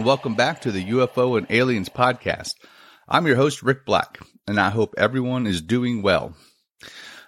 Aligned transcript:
And 0.00 0.06
welcome 0.06 0.34
back 0.34 0.62
to 0.62 0.72
the 0.72 0.82
UFO 0.92 1.36
and 1.36 1.46
Aliens 1.50 1.90
podcast. 1.90 2.54
I'm 3.06 3.26
your 3.26 3.36
host, 3.36 3.62
Rick 3.62 3.84
Black, 3.84 4.18
and 4.48 4.58
I 4.58 4.70
hope 4.70 4.94
everyone 4.96 5.46
is 5.46 5.60
doing 5.60 6.00
well. 6.00 6.34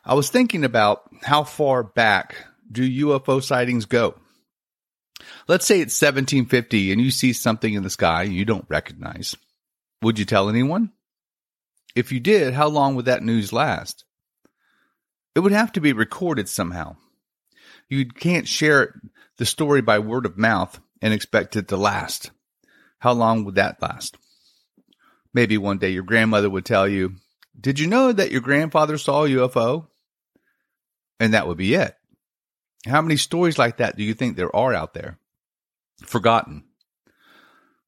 I 0.02 0.14
was 0.14 0.30
thinking 0.30 0.64
about 0.64 1.02
how 1.22 1.44
far 1.44 1.82
back 1.82 2.34
do 2.70 3.08
UFO 3.08 3.42
sightings 3.42 3.84
go? 3.84 4.14
Let's 5.46 5.66
say 5.66 5.82
it's 5.82 6.00
1750 6.00 6.92
and 6.92 7.00
you 7.02 7.10
see 7.10 7.34
something 7.34 7.74
in 7.74 7.82
the 7.82 7.90
sky 7.90 8.22
you 8.22 8.46
don't 8.46 8.64
recognize. 8.70 9.36
Would 10.00 10.18
you 10.18 10.24
tell 10.24 10.48
anyone? 10.48 10.92
If 11.94 12.10
you 12.10 12.20
did, 12.20 12.54
how 12.54 12.68
long 12.68 12.94
would 12.94 13.04
that 13.04 13.22
news 13.22 13.52
last? 13.52 14.06
It 15.34 15.40
would 15.40 15.52
have 15.52 15.72
to 15.72 15.82
be 15.82 15.92
recorded 15.92 16.48
somehow. 16.48 16.96
You 17.90 18.06
can't 18.06 18.48
share 18.48 18.98
the 19.36 19.44
story 19.44 19.82
by 19.82 19.98
word 19.98 20.24
of 20.24 20.38
mouth 20.38 20.80
and 21.02 21.12
expect 21.12 21.54
it 21.56 21.68
to 21.68 21.76
last. 21.76 22.30
How 23.02 23.14
long 23.14 23.44
would 23.44 23.56
that 23.56 23.82
last? 23.82 24.16
Maybe 25.34 25.58
one 25.58 25.78
day 25.78 25.90
your 25.90 26.04
grandmother 26.04 26.48
would 26.48 26.64
tell 26.64 26.86
you, 26.86 27.16
Did 27.60 27.80
you 27.80 27.88
know 27.88 28.12
that 28.12 28.30
your 28.30 28.42
grandfather 28.42 28.96
saw 28.96 29.24
a 29.24 29.28
UFO? 29.28 29.88
And 31.18 31.34
that 31.34 31.48
would 31.48 31.58
be 31.58 31.74
it. 31.74 31.96
How 32.86 33.02
many 33.02 33.16
stories 33.16 33.58
like 33.58 33.78
that 33.78 33.96
do 33.96 34.04
you 34.04 34.14
think 34.14 34.36
there 34.36 34.54
are 34.54 34.72
out 34.72 34.94
there? 34.94 35.18
Forgotten. 36.04 36.62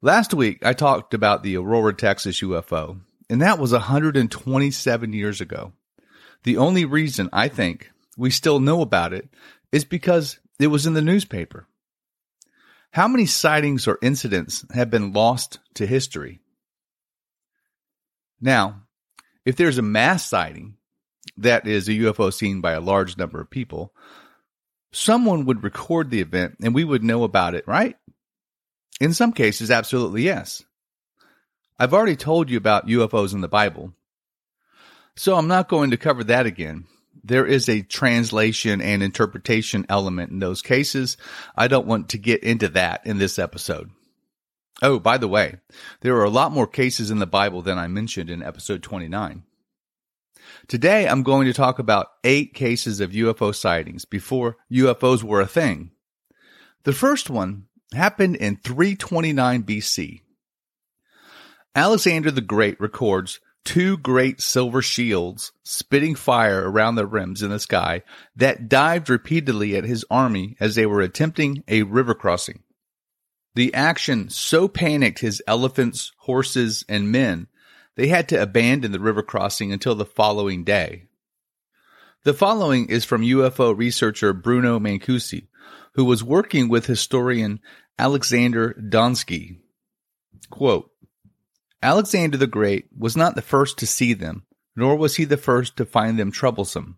Last 0.02 0.34
week, 0.34 0.66
I 0.66 0.72
talked 0.72 1.14
about 1.14 1.44
the 1.44 1.58
Aurora, 1.58 1.94
Texas 1.94 2.40
UFO, 2.40 2.98
and 3.30 3.40
that 3.40 3.60
was 3.60 3.70
127 3.70 5.12
years 5.12 5.40
ago. 5.40 5.74
The 6.42 6.56
only 6.56 6.86
reason 6.86 7.28
I 7.32 7.46
think 7.46 7.88
we 8.16 8.30
still 8.30 8.58
know 8.58 8.80
about 8.80 9.12
it 9.12 9.28
is 9.70 9.84
because 9.84 10.40
it 10.58 10.66
was 10.66 10.86
in 10.86 10.94
the 10.94 11.02
newspaper. 11.02 11.68
How 12.94 13.08
many 13.08 13.26
sightings 13.26 13.88
or 13.88 13.98
incidents 14.02 14.64
have 14.72 14.88
been 14.88 15.12
lost 15.12 15.58
to 15.74 15.84
history? 15.84 16.38
Now, 18.40 18.82
if 19.44 19.56
there's 19.56 19.78
a 19.78 19.82
mass 19.82 20.24
sighting, 20.24 20.76
that 21.38 21.66
is 21.66 21.88
a 21.88 21.92
UFO 21.92 22.32
seen 22.32 22.60
by 22.60 22.70
a 22.70 22.80
large 22.80 23.18
number 23.18 23.40
of 23.40 23.50
people, 23.50 23.92
someone 24.92 25.44
would 25.46 25.64
record 25.64 26.10
the 26.10 26.20
event 26.20 26.58
and 26.62 26.72
we 26.72 26.84
would 26.84 27.02
know 27.02 27.24
about 27.24 27.56
it, 27.56 27.66
right? 27.66 27.96
In 29.00 29.12
some 29.12 29.32
cases, 29.32 29.72
absolutely 29.72 30.22
yes. 30.22 30.62
I've 31.76 31.94
already 31.94 32.14
told 32.14 32.48
you 32.48 32.56
about 32.56 32.86
UFOs 32.86 33.34
in 33.34 33.40
the 33.40 33.48
Bible, 33.48 33.92
so 35.16 35.34
I'm 35.34 35.48
not 35.48 35.68
going 35.68 35.90
to 35.90 35.96
cover 35.96 36.22
that 36.22 36.46
again 36.46 36.86
there 37.24 37.46
is 37.46 37.68
a 37.68 37.82
translation 37.82 38.80
and 38.80 39.02
interpretation 39.02 39.86
element 39.88 40.30
in 40.30 40.38
those 40.38 40.60
cases. 40.60 41.16
I 41.56 41.68
don't 41.68 41.86
want 41.86 42.10
to 42.10 42.18
get 42.18 42.44
into 42.44 42.68
that 42.68 43.06
in 43.06 43.18
this 43.18 43.38
episode. 43.38 43.90
Oh, 44.82 44.98
by 44.98 45.16
the 45.16 45.28
way, 45.28 45.56
there 46.02 46.16
are 46.16 46.24
a 46.24 46.30
lot 46.30 46.52
more 46.52 46.66
cases 46.66 47.10
in 47.10 47.18
the 47.18 47.26
Bible 47.26 47.62
than 47.62 47.78
I 47.78 47.86
mentioned 47.86 48.28
in 48.28 48.42
episode 48.42 48.82
29. 48.82 49.44
Today, 50.68 51.08
I'm 51.08 51.22
going 51.22 51.46
to 51.46 51.54
talk 51.54 51.78
about 51.78 52.08
eight 52.22 52.54
cases 52.54 53.00
of 53.00 53.12
UFO 53.12 53.54
sightings 53.54 54.04
before 54.04 54.56
UFOs 54.70 55.22
were 55.22 55.40
a 55.40 55.46
thing. 55.46 55.92
The 56.82 56.92
first 56.92 57.30
one 57.30 57.66
happened 57.94 58.36
in 58.36 58.56
329 58.56 59.62
BC. 59.62 60.20
Alexander 61.74 62.30
the 62.30 62.40
Great 62.40 62.80
records 62.80 63.40
two 63.64 63.96
great 63.96 64.40
silver 64.40 64.82
shields 64.82 65.52
spitting 65.62 66.14
fire 66.14 66.70
around 66.70 66.94
the 66.94 67.06
rims 67.06 67.42
in 67.42 67.50
the 67.50 67.58
sky 67.58 68.02
that 68.36 68.68
dived 68.68 69.08
repeatedly 69.08 69.76
at 69.76 69.84
his 69.84 70.04
army 70.10 70.56
as 70.60 70.74
they 70.74 70.86
were 70.86 71.00
attempting 71.00 71.64
a 71.66 71.82
river 71.82 72.14
crossing. 72.14 72.62
The 73.54 73.72
action 73.72 74.30
so 74.30 74.68
panicked 74.68 75.20
his 75.20 75.42
elephants, 75.46 76.12
horses, 76.18 76.84
and 76.88 77.10
men, 77.10 77.46
they 77.96 78.08
had 78.08 78.28
to 78.30 78.42
abandon 78.42 78.92
the 78.92 79.00
river 79.00 79.22
crossing 79.22 79.72
until 79.72 79.94
the 79.94 80.04
following 80.04 80.64
day. 80.64 81.04
The 82.24 82.34
following 82.34 82.88
is 82.88 83.04
from 83.04 83.22
UFO 83.22 83.76
researcher 83.76 84.32
Bruno 84.32 84.80
Mancusi, 84.80 85.48
who 85.94 86.04
was 86.04 86.24
working 86.24 86.68
with 86.68 86.86
historian 86.86 87.60
Alexander 87.98 88.74
Donsky. 88.74 89.58
Quote, 90.50 90.90
Alexander 91.84 92.38
the 92.38 92.46
Great 92.46 92.86
was 92.96 93.14
not 93.14 93.34
the 93.34 93.42
first 93.42 93.76
to 93.76 93.86
see 93.86 94.14
them, 94.14 94.46
nor 94.74 94.96
was 94.96 95.16
he 95.16 95.26
the 95.26 95.36
first 95.36 95.76
to 95.76 95.84
find 95.84 96.18
them 96.18 96.32
troublesome. 96.32 96.96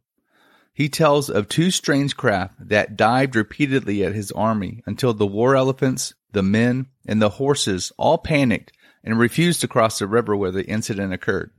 He 0.72 0.88
tells 0.88 1.28
of 1.28 1.48
two 1.48 1.72
strange 1.72 2.16
craft 2.16 2.54
that 2.69 2.97
dived 2.97 3.34
repeatedly 3.34 4.04
at 4.04 4.14
his 4.14 4.30
army 4.30 4.84
until 4.86 5.12
the 5.12 5.26
war 5.26 5.56
elephants, 5.56 6.14
the 6.30 6.44
men, 6.44 6.86
and 7.04 7.20
the 7.20 7.30
horses 7.30 7.91
all 7.98 8.16
panicked 8.16 8.70
and 9.02 9.19
refused 9.19 9.60
to 9.62 9.69
cross 9.69 9.98
the 9.98 10.06
river 10.06 10.36
where 10.36 10.52
the 10.52 10.64
incident 10.64 11.12
occurred. 11.12 11.50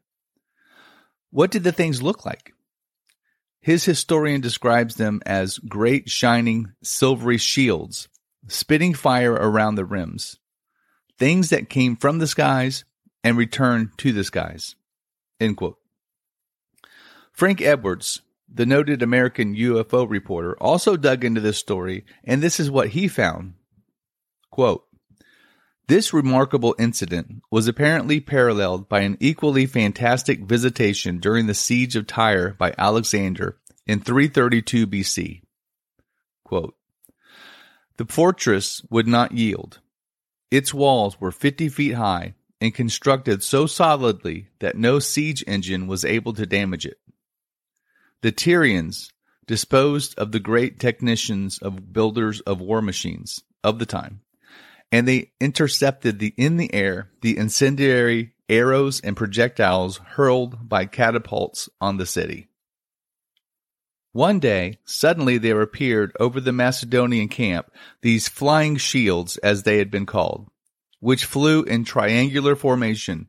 What 1.29 1.51
did 1.51 1.65
the 1.65 1.73
things 1.73 2.01
look 2.01 2.25
like? 2.25 2.53
His 3.59 3.83
historian 3.83 4.39
describes 4.39 4.95
them 4.95 5.21
as 5.25 5.57
great 5.57 6.09
shining 6.09 6.71
silvery 6.81 7.39
shields, 7.39 8.07
spitting 8.47 8.93
fire 8.93 9.33
around 9.33 9.75
the 9.75 9.83
rims. 9.83 10.37
Things 11.19 11.49
that 11.49 11.69
came 11.69 11.97
from 11.97 12.19
the 12.19 12.27
skies 12.27 12.85
and 13.23 13.37
return 13.37 13.91
to 13.97 14.11
the 14.11 14.23
skies. 14.23 14.75
Frank 17.31 17.61
Edwards, 17.61 18.21
the 18.51 18.65
noted 18.65 19.01
American 19.01 19.55
UFO 19.55 20.09
reporter, 20.09 20.55
also 20.59 20.97
dug 20.97 21.23
into 21.23 21.41
this 21.41 21.57
story, 21.57 22.05
and 22.23 22.41
this 22.41 22.59
is 22.59 22.71
what 22.71 22.89
he 22.89 23.07
found. 23.07 23.53
Quote, 24.49 24.85
this 25.87 26.13
remarkable 26.13 26.75
incident 26.77 27.43
was 27.49 27.67
apparently 27.67 28.19
paralleled 28.19 28.89
by 28.89 29.01
an 29.01 29.17
equally 29.21 29.65
fantastic 29.65 30.41
visitation 30.41 31.19
during 31.19 31.47
the 31.47 31.53
siege 31.53 31.95
of 31.95 32.07
Tyre 32.07 32.55
by 32.57 32.73
Alexander 32.77 33.57
in 33.85 34.01
332 34.01 34.85
BC. 34.85 35.41
Quote, 36.43 36.75
the 37.97 38.05
fortress 38.05 38.81
would 38.89 39.07
not 39.07 39.31
yield. 39.31 39.79
Its 40.51 40.73
walls 40.73 41.19
were 41.21 41.31
50 41.31 41.69
feet 41.69 41.93
high 41.93 42.35
and 42.59 42.73
constructed 42.73 43.43
so 43.43 43.65
solidly 43.65 44.49
that 44.59 44.77
no 44.77 44.99
siege 44.99 45.43
engine 45.47 45.87
was 45.87 46.03
able 46.03 46.33
to 46.33 46.45
damage 46.45 46.85
it. 46.85 46.97
The 48.21 48.31
Tyrians 48.31 49.11
disposed 49.45 50.17
of 50.17 50.31
the 50.31 50.39
great 50.39 50.79
technicians 50.79 51.59
of 51.59 51.93
builders 51.93 52.41
of 52.41 52.59
war 52.59 52.81
machines 52.81 53.43
of 53.63 53.79
the 53.79 53.85
time, 53.85 54.21
and 54.91 55.07
they 55.07 55.31
intercepted 55.39 56.19
the 56.19 56.33
in 56.37 56.57
the 56.57 56.73
air 56.73 57.11
the 57.21 57.37
incendiary 57.37 58.33
arrows 58.49 59.01
and 59.01 59.15
projectiles 59.15 59.97
hurled 59.97 60.67
by 60.67 60.85
catapults 60.85 61.69
on 61.79 61.97
the 61.97 62.05
city. 62.05 62.47
One 64.13 64.39
day, 64.39 64.79
suddenly 64.83 65.37
there 65.37 65.61
appeared 65.61 66.11
over 66.19 66.39
the 66.39 66.53
Macedonian 66.53 67.27
camp 67.27 67.69
these 68.01 68.27
flying 68.27 68.77
shields, 68.77 69.37
as 69.37 69.63
they 69.63 69.77
had 69.77 69.91
been 69.91 70.05
called, 70.07 70.49
which 70.99 71.25
flew 71.25 71.63
in 71.63 71.83
triangular 71.83 72.55
formation, 72.55 73.27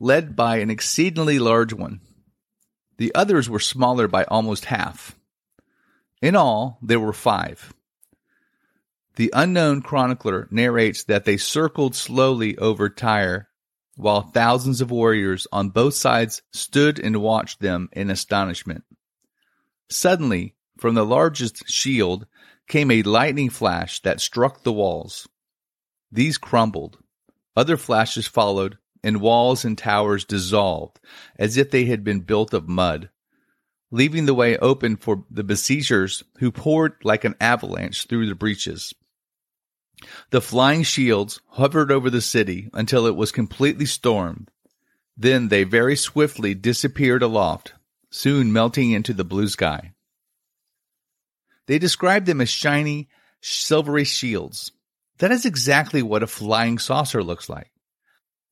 led 0.00 0.34
by 0.34 0.58
an 0.58 0.70
exceedingly 0.70 1.38
large 1.38 1.72
one. 1.72 2.00
The 2.98 3.14
others 3.14 3.48
were 3.48 3.60
smaller 3.60 4.08
by 4.08 4.24
almost 4.24 4.66
half. 4.66 5.16
In 6.22 6.36
all, 6.36 6.78
there 6.82 7.00
were 7.00 7.12
five. 7.12 7.72
The 9.16 9.30
unknown 9.32 9.82
chronicler 9.82 10.48
narrates 10.50 11.04
that 11.04 11.24
they 11.24 11.36
circled 11.36 11.94
slowly 11.94 12.58
over 12.58 12.88
Tyre, 12.88 13.48
while 13.96 14.22
thousands 14.22 14.80
of 14.80 14.90
warriors 14.90 15.46
on 15.52 15.68
both 15.70 15.94
sides 15.94 16.42
stood 16.52 16.98
and 16.98 17.22
watched 17.22 17.60
them 17.60 17.88
in 17.92 18.10
astonishment. 18.10 18.82
Suddenly, 19.88 20.56
from 20.78 20.94
the 20.94 21.06
largest 21.06 21.68
shield 21.68 22.26
came 22.66 22.90
a 22.90 23.02
lightning 23.02 23.50
flash 23.50 24.00
that 24.00 24.20
struck 24.20 24.62
the 24.62 24.72
walls. 24.72 25.28
These 26.10 26.38
crumbled. 26.38 26.98
Other 27.56 27.76
flashes 27.76 28.26
followed, 28.26 28.78
and 29.02 29.20
walls 29.20 29.64
and 29.64 29.76
towers 29.76 30.24
dissolved 30.24 30.98
as 31.36 31.56
if 31.56 31.70
they 31.70 31.84
had 31.84 32.02
been 32.02 32.20
built 32.20 32.54
of 32.54 32.68
mud, 32.68 33.10
leaving 33.90 34.26
the 34.26 34.34
way 34.34 34.56
open 34.58 34.96
for 34.96 35.24
the 35.30 35.44
besiegers 35.44 36.24
who 36.38 36.50
poured 36.50 36.96
like 37.04 37.24
an 37.24 37.36
avalanche 37.40 38.06
through 38.06 38.26
the 38.26 38.34
breaches. 38.34 38.94
The 40.30 40.40
flying 40.40 40.82
shields 40.82 41.40
hovered 41.48 41.92
over 41.92 42.10
the 42.10 42.20
city 42.20 42.70
until 42.72 43.06
it 43.06 43.14
was 43.14 43.30
completely 43.30 43.86
stormed. 43.86 44.50
Then 45.16 45.48
they 45.48 45.62
very 45.64 45.96
swiftly 45.96 46.54
disappeared 46.54 47.22
aloft, 47.22 47.74
soon 48.10 48.52
melting 48.52 48.90
into 48.90 49.12
the 49.12 49.24
blue 49.24 49.48
sky. 49.48 49.92
They 51.66 51.78
described 51.78 52.26
them 52.26 52.40
as 52.40 52.48
shiny, 52.48 53.08
silvery 53.40 54.04
shields, 54.04 54.72
that 55.18 55.30
is 55.30 55.44
exactly 55.44 56.02
what 56.02 56.22
a 56.22 56.26
flying 56.26 56.78
saucer 56.78 57.22
looks 57.22 57.48
like. 57.48 57.70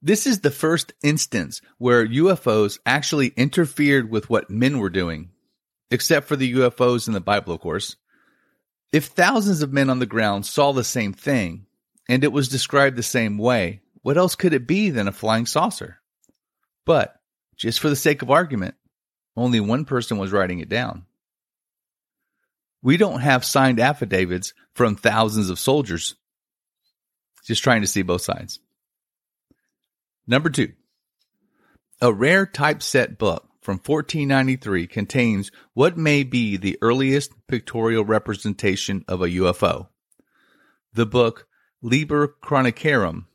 This 0.00 0.26
is 0.26 0.40
the 0.40 0.50
first 0.50 0.92
instance 1.02 1.60
where 1.78 2.06
UFOs 2.06 2.78
actually 2.84 3.28
interfered 3.28 4.10
with 4.10 4.28
what 4.28 4.50
men 4.50 4.78
were 4.78 4.90
doing, 4.90 5.30
except 5.90 6.26
for 6.26 6.36
the 6.36 6.54
UFOs 6.54 7.06
in 7.06 7.14
the 7.14 7.20
Bible, 7.20 7.54
of 7.54 7.60
course. 7.60 7.96
If 8.92 9.06
thousands 9.06 9.62
of 9.62 9.72
men 9.72 9.90
on 9.90 10.00
the 10.00 10.06
ground 10.06 10.44
saw 10.44 10.72
the 10.72 10.84
same 10.84 11.12
thing, 11.12 11.66
and 12.08 12.24
it 12.24 12.32
was 12.32 12.48
described 12.48 12.96
the 12.96 13.02
same 13.02 13.38
way, 13.38 13.80
what 14.02 14.18
else 14.18 14.34
could 14.34 14.52
it 14.52 14.66
be 14.66 14.90
than 14.90 15.08
a 15.08 15.12
flying 15.12 15.46
saucer? 15.46 15.98
But, 16.84 17.14
just 17.56 17.78
for 17.78 17.88
the 17.88 17.96
sake 17.96 18.22
of 18.22 18.30
argument, 18.30 18.74
only 19.36 19.60
one 19.60 19.84
person 19.84 20.18
was 20.18 20.32
writing 20.32 20.58
it 20.58 20.68
down. 20.68 21.06
We 22.82 22.96
don't 22.96 23.20
have 23.20 23.44
signed 23.44 23.78
affidavits 23.78 24.52
from 24.74 24.96
thousands 24.96 25.48
of 25.48 25.60
soldiers. 25.60 26.16
Just 27.44 27.62
trying 27.62 27.80
to 27.80 27.86
see 27.86 28.02
both 28.02 28.22
sides. 28.22 28.60
Number 30.26 30.50
two, 30.50 30.72
a 32.00 32.12
rare 32.12 32.46
typeset 32.46 33.18
book 33.18 33.48
from 33.60 33.76
1493 33.76 34.86
contains 34.86 35.50
what 35.72 35.96
may 35.96 36.24
be 36.24 36.56
the 36.56 36.78
earliest 36.82 37.32
pictorial 37.46 38.04
representation 38.04 39.04
of 39.08 39.22
a 39.22 39.28
UFO. 39.28 39.88
The 40.92 41.06
book 41.06 41.46
Liber 41.80 42.36
Chronicarum, 42.42 43.26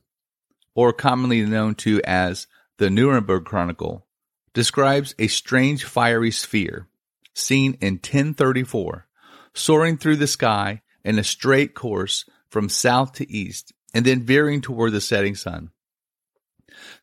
or 0.75 0.94
commonly 0.94 1.45
known 1.45 1.75
to 1.75 2.01
as 2.06 2.48
the 2.77 2.89
Nuremberg 2.89 3.45
Chronicle, 3.45 4.06
describes 4.53 5.15
a 5.18 5.27
strange 5.27 5.83
fiery 5.83 6.31
sphere 6.31 6.88
seen 7.33 7.77
in 7.81 7.95
1034 7.95 9.07
soaring 9.53 9.98
through 9.98 10.15
the 10.15 10.27
sky 10.27 10.81
in 11.03 11.19
a 11.19 11.24
straight 11.24 11.74
course 11.74 12.25
from 12.50 12.69
south 12.69 13.13
to 13.13 13.31
east 13.31 13.74
and 13.98 14.06
then 14.06 14.22
veering 14.22 14.62
toward 14.62 14.92
the 14.92 15.02
setting 15.02 15.34
sun. 15.34 15.72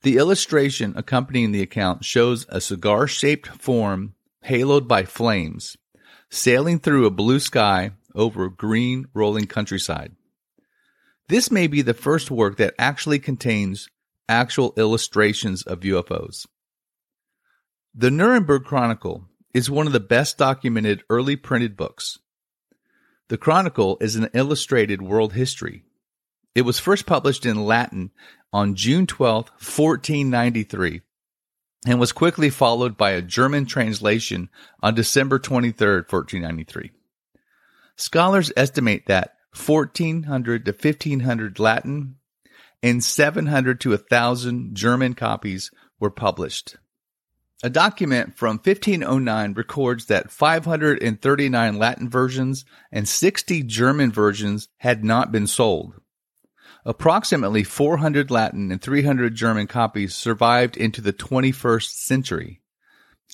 The 0.03 0.17
illustration 0.17 0.93
accompanying 0.95 1.51
the 1.51 1.61
account 1.61 2.05
shows 2.05 2.47
a 2.49 2.61
cigar 2.61 3.09
shaped 3.09 3.49
form 3.49 4.15
haloed 4.47 4.87
by 4.87 5.03
flames 5.03 5.77
sailing 6.31 6.79
through 6.79 7.05
a 7.05 7.11
blue 7.11 7.41
sky 7.41 7.91
over 8.15 8.45
a 8.45 8.51
green 8.51 9.07
rolling 9.13 9.47
countryside. 9.47 10.15
This 11.29 11.51
may 11.51 11.67
be 11.67 11.83
the 11.83 11.95
first 11.95 12.31
work 12.31 12.59
that 12.59 12.75
actually 12.79 13.19
contains 13.19 13.89
actual 14.29 14.73
illustrations 14.77 15.65
of 15.65 15.81
UFOs. 15.81 16.47
The 17.93 18.13
Nuremberg 18.13 18.63
Chronicle 18.63 19.27
is 19.53 19.69
one 19.69 19.89
of 19.89 19.93
the 19.93 19.99
best 19.99 20.39
documented 20.39 21.03
early 21.11 21.35
printed 21.35 21.77
books. 21.77 22.21
The 23.27 23.39
Chronicle 23.39 23.99
is 24.01 24.15
an 24.15 24.31
illustrated 24.33 25.03
world 25.03 25.33
history. 25.33 25.83
It 26.55 26.63
was 26.63 26.79
first 26.79 27.05
published 27.05 27.47
in 27.47 27.65
Latin 27.65 28.13
on 28.53 28.77
June 28.77 29.07
12, 29.09 29.49
1493, 29.49 31.01
and 31.87 31.99
was 31.99 32.13
quickly 32.13 32.49
followed 32.49 32.97
by 32.97 33.11
a 33.11 33.23
German 33.23 33.67
translation 33.67 34.49
on 34.81 34.95
December 34.95 35.41
23, 35.41 35.87
1493. 36.03 36.93
Scholars 37.97 38.53
estimate 38.57 39.07
that 39.07 39.37
1400 39.55 40.65
to 40.65 40.73
1500 40.73 41.59
Latin 41.59 42.17
and 42.83 43.03
700 43.03 43.81
to 43.81 43.91
1000 43.91 44.75
German 44.77 45.15
copies 45.15 45.73
were 45.99 46.11
published. 46.11 46.77
A 47.65 47.71
document 47.71 48.37
from 48.37 48.59
1509 48.59 49.55
records 49.55 50.07
that 50.07 50.31
539 50.31 51.79
Latin 51.79 52.11
versions 52.11 52.65
and 52.93 53.09
60 53.09 53.63
German 53.63 54.13
versions 54.13 54.69
had 54.79 55.05
not 55.05 55.33
been 55.33 55.47
sold. 55.47 55.95
Approximately 56.87 57.65
400 57.65 58.31
Latin 58.31 58.71
and 58.71 58.81
300 58.81 59.35
German 59.35 59.67
copies 59.67 60.15
survived 60.15 60.77
into 60.77 61.01
the 61.01 61.15
21st 61.15 61.91
century. 61.91 62.61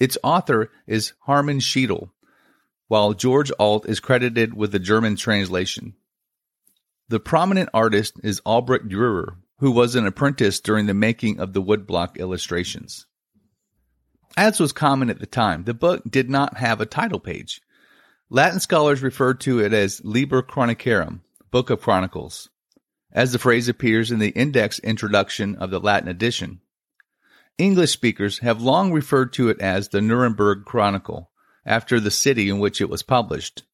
Its 0.01 0.17
author 0.23 0.71
is 0.87 1.15
Harman 1.21 1.59
Schiedel, 1.59 2.11
while 2.87 3.13
George 3.13 3.51
Alt 3.59 3.89
is 3.89 3.99
credited 3.99 4.55
with 4.55 4.71
the 4.71 4.79
German 4.79 5.17
translation. 5.17 5.95
The 7.09 7.19
prominent 7.19 7.71
artist 7.75 8.21
is 8.23 8.41
Albrecht 8.47 8.89
Dürer, 8.89 9.35
who 9.59 9.73
was 9.73 9.97
an 9.97 10.07
apprentice 10.07 10.61
during 10.61 10.87
the 10.87 10.95
making 10.95 11.41
of 11.41 11.53
the 11.53 11.63
woodblock 11.63 12.19
illustrations. 12.19 13.07
As 14.37 14.61
was 14.61 14.73
common 14.73 15.11
at 15.11 15.19
the 15.19 15.27
time, 15.27 15.65
the 15.65 15.75
book 15.75 16.03
did 16.09 16.31
not 16.31 16.57
have 16.59 16.81
a 16.81 16.87
title 16.87 17.19
page. 17.19 17.61
Latin 18.29 18.61
scholars 18.61 19.03
referred 19.03 19.41
to 19.41 19.59
it 19.59 19.73
as 19.73 20.05
Liber 20.05 20.41
Chronicarum, 20.41 21.23
Book 21.51 21.69
of 21.69 21.81
Chronicles, 21.81 22.49
as 23.13 23.33
the 23.33 23.39
phrase 23.39 23.69
appears 23.69 24.11
in 24.11 24.19
the 24.19 24.31
index 24.31 24.79
introduction 24.79 25.57
of 25.57 25.71
the 25.71 25.81
Latin 25.81 26.09
edition. 26.09 26.61
English 27.59 27.91
speakers 27.91 28.39
have 28.39 28.63
long 28.63 28.93
referred 28.93 29.33
to 29.35 29.49
it 29.49 29.61
as 29.61 29.89
the 29.89 30.01
Nuremberg 30.01 30.65
Chronicle, 30.65 31.31
after 31.67 32.01
the 32.01 32.11
city 32.11 32.49
in 32.49 32.59
which 32.59 32.81
it 32.81 32.89
was 32.89 33.03
published. 33.03 33.65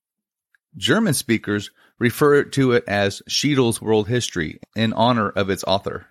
German 0.76 1.14
speakers 1.14 1.70
refer 1.98 2.44
to 2.44 2.72
it 2.72 2.84
as 2.86 3.22
Schiedel's 3.28 3.80
World 3.80 4.08
History 4.08 4.60
in 4.74 4.92
honor 4.92 5.30
of 5.30 5.50
its 5.50 5.64
author. 5.64 6.06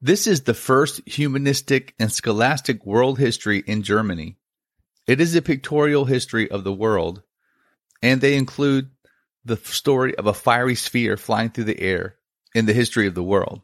This 0.00 0.26
is 0.26 0.42
the 0.42 0.54
first 0.54 1.00
humanistic 1.06 1.94
and 1.98 2.12
scholastic 2.12 2.84
world 2.84 3.18
history 3.18 3.62
in 3.66 3.82
Germany. 3.82 4.36
It 5.06 5.20
is 5.20 5.34
a 5.34 5.42
pictorial 5.42 6.04
history 6.04 6.50
of 6.50 6.64
the 6.64 6.72
world, 6.72 7.22
and 8.02 8.20
they 8.20 8.36
include 8.36 8.90
the 9.44 9.56
story 9.56 10.16
of 10.16 10.26
a 10.26 10.34
fiery 10.34 10.74
sphere 10.74 11.16
flying 11.16 11.50
through 11.50 11.64
the 11.64 11.80
air 11.80 12.16
in 12.54 12.66
the 12.66 12.72
history 12.72 13.06
of 13.06 13.14
the 13.14 13.22
world. 13.22 13.62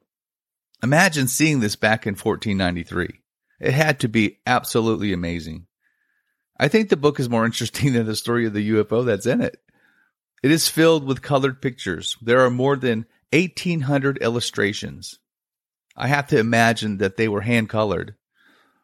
Imagine 0.83 1.29
seeing 1.29 1.61
this 1.61 1.77
back 1.77 2.07
in 2.07 2.15
1493. 2.15 3.21
It 3.61 3.73
had 3.73 4.01
to 4.01 4.09
be 4.09 4.39
absolutely 4.47 5.13
amazing. 5.13 5.67
I 6.59 6.69
think 6.69 6.89
the 6.89 6.97
book 6.97 7.21
is 7.21 7.29
more 7.29 7.45
interesting 7.47 7.93
than 7.93 8.07
the 8.07 8.17
story 8.17 8.47
of 8.47 8.53
the 8.53 8.71
UFO 8.71 9.05
that's 9.05 9.27
in 9.27 9.41
it. 9.41 9.59
It 10.43 10.51
is 10.51 10.69
filled 10.69 11.05
with 11.05 11.23
colored 11.23 11.61
pictures. 11.61 12.17
There 12.23 12.45
are 12.45 12.51
more 12.51 12.77
than 12.77 13.07
1800 13.33 14.19
illustrations. 14.23 15.19
I 15.97 16.09
have 16.09 16.29
to 16.29 16.39
imagine 16.39 16.99
that 16.99 17.17
they 17.17 17.29
were 17.29 17.43
hand 17.43 17.69
colored. 17.69 18.15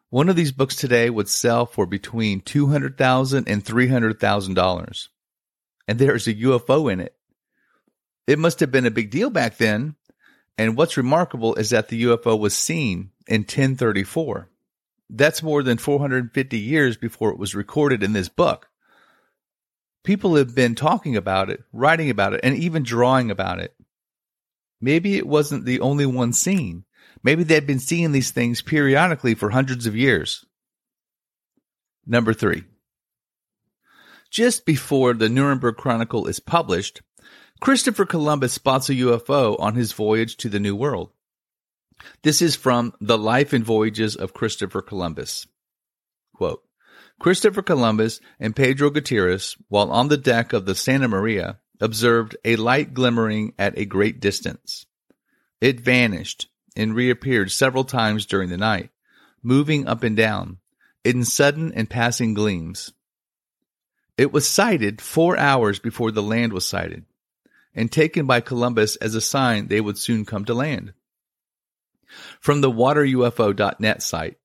One 0.09 0.29
of 0.29 0.35
these 0.35 0.51
books 0.51 0.75
today 0.75 1.09
would 1.09 1.27
sell 1.27 1.65
for 1.65 1.85
between 1.85 2.41
$200,000 2.41 3.43
and 3.47 3.65
$300,000. 3.65 5.07
And 5.87 5.99
there's 5.99 6.27
a 6.27 6.33
UFO 6.33 6.91
in 6.91 6.99
it. 6.99 7.15
It 8.27 8.39
must 8.39 8.59
have 8.59 8.71
been 8.71 8.85
a 8.85 8.91
big 8.91 9.09
deal 9.09 9.29
back 9.29 9.57
then. 9.57 9.95
And 10.57 10.75
what's 10.75 10.97
remarkable 10.97 11.55
is 11.55 11.69
that 11.69 11.87
the 11.87 12.03
UFO 12.03 12.37
was 12.37 12.55
seen 12.55 13.11
in 13.27 13.41
1034. 13.41 14.49
That's 15.09 15.43
more 15.43 15.63
than 15.63 15.77
450 15.77 16.57
years 16.57 16.97
before 16.97 17.31
it 17.31 17.37
was 17.37 17.55
recorded 17.55 18.03
in 18.03 18.13
this 18.13 18.27
book. 18.27 18.67
People 20.03 20.35
have 20.35 20.55
been 20.55 20.75
talking 20.75 21.15
about 21.15 21.49
it, 21.49 21.63
writing 21.71 22.09
about 22.09 22.33
it, 22.33 22.41
and 22.43 22.55
even 22.55 22.83
drawing 22.83 23.31
about 23.31 23.59
it. 23.59 23.73
Maybe 24.81 25.17
it 25.17 25.27
wasn't 25.27 25.65
the 25.65 25.79
only 25.79 26.05
one 26.05 26.33
seen. 26.33 26.85
Maybe 27.23 27.43
they'd 27.43 27.67
been 27.67 27.79
seeing 27.79 28.11
these 28.11 28.31
things 28.31 28.61
periodically 28.61 29.35
for 29.35 29.49
hundreds 29.49 29.85
of 29.85 29.95
years. 29.95 30.45
Number 32.05 32.33
three. 32.33 32.63
Just 34.37 34.67
before 34.67 35.15
the 35.15 35.29
Nuremberg 35.29 35.77
Chronicle 35.77 36.27
is 36.27 36.39
published, 36.39 37.01
Christopher 37.59 38.05
Columbus 38.05 38.53
spots 38.53 38.87
a 38.87 38.93
UFO 38.93 39.59
on 39.59 39.73
his 39.73 39.93
voyage 39.93 40.37
to 40.37 40.47
the 40.47 40.59
New 40.59 40.75
World. 40.75 41.09
This 42.21 42.43
is 42.43 42.55
from 42.55 42.93
The 43.01 43.17
Life 43.17 43.51
and 43.53 43.65
Voyages 43.65 44.15
of 44.15 44.35
Christopher 44.35 44.83
Columbus. 44.83 45.47
Quote, 46.35 46.61
Christopher 47.19 47.63
Columbus 47.63 48.19
and 48.39 48.55
Pedro 48.55 48.91
Gutierrez, 48.91 49.57
while 49.69 49.91
on 49.91 50.07
the 50.07 50.17
deck 50.17 50.53
of 50.53 50.67
the 50.67 50.75
Santa 50.75 51.07
Maria, 51.07 51.57
observed 51.81 52.37
a 52.45 52.57
light 52.57 52.93
glimmering 52.93 53.55
at 53.57 53.75
a 53.75 53.85
great 53.85 54.19
distance. 54.19 54.85
It 55.61 55.79
vanished, 55.79 56.47
and 56.75 56.93
reappeared 56.93 57.49
several 57.49 57.85
times 57.85 58.27
during 58.27 58.49
the 58.49 58.57
night, 58.57 58.91
moving 59.41 59.87
up 59.87 60.03
and 60.03 60.15
down, 60.15 60.59
in 61.03 61.25
sudden 61.25 61.73
and 61.73 61.89
passing 61.89 62.35
gleams. 62.35 62.93
It 64.17 64.31
was 64.31 64.47
sighted 64.47 65.01
four 65.01 65.37
hours 65.37 65.79
before 65.79 66.11
the 66.11 66.23
land 66.23 66.53
was 66.53 66.65
sighted, 66.65 67.05
and 67.75 67.91
taken 67.91 68.25
by 68.25 68.41
Columbus 68.41 68.95
as 68.97 69.15
a 69.15 69.21
sign 69.21 69.67
they 69.67 69.81
would 69.81 69.97
soon 69.97 70.25
come 70.25 70.45
to 70.45 70.53
land. 70.53 70.93
From 72.39 72.61
the 72.61 72.71
waterufo.net 72.71 74.01
site, 74.01 74.37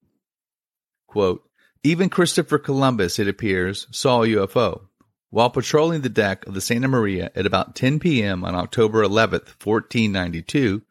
quote, 1.06 1.48
even 1.84 2.08
Christopher 2.08 2.58
Columbus, 2.58 3.18
it 3.18 3.28
appears, 3.28 3.86
saw 3.90 4.22
a 4.22 4.28
UFO 4.28 4.88
while 5.32 5.48
patrolling 5.48 6.02
the 6.02 6.10
deck 6.10 6.46
of 6.46 6.52
the 6.52 6.60
Santa 6.60 6.88
Maria 6.88 7.30
at 7.34 7.46
about 7.46 7.74
10 7.74 8.00
p.m. 8.00 8.44
on 8.44 8.54
October 8.54 9.02
11th, 9.02 9.48
1492, 9.64 10.82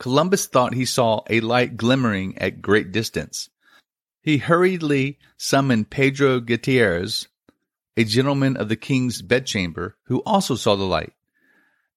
Columbus 0.00 0.46
thought 0.46 0.74
he 0.74 0.84
saw 0.84 1.22
a 1.30 1.38
light 1.38 1.76
glimmering 1.76 2.36
at 2.38 2.60
great 2.60 2.90
distance. 2.90 3.48
He 4.20 4.38
hurriedly 4.38 5.20
summoned 5.36 5.90
Pedro 5.90 6.40
Gutierrez, 6.40 7.28
a 7.98 8.04
gentleman 8.04 8.56
of 8.56 8.68
the 8.68 8.76
king's 8.76 9.20
bedchamber, 9.22 9.96
who 10.04 10.20
also 10.20 10.54
saw 10.54 10.76
the 10.76 10.84
light. 10.84 11.12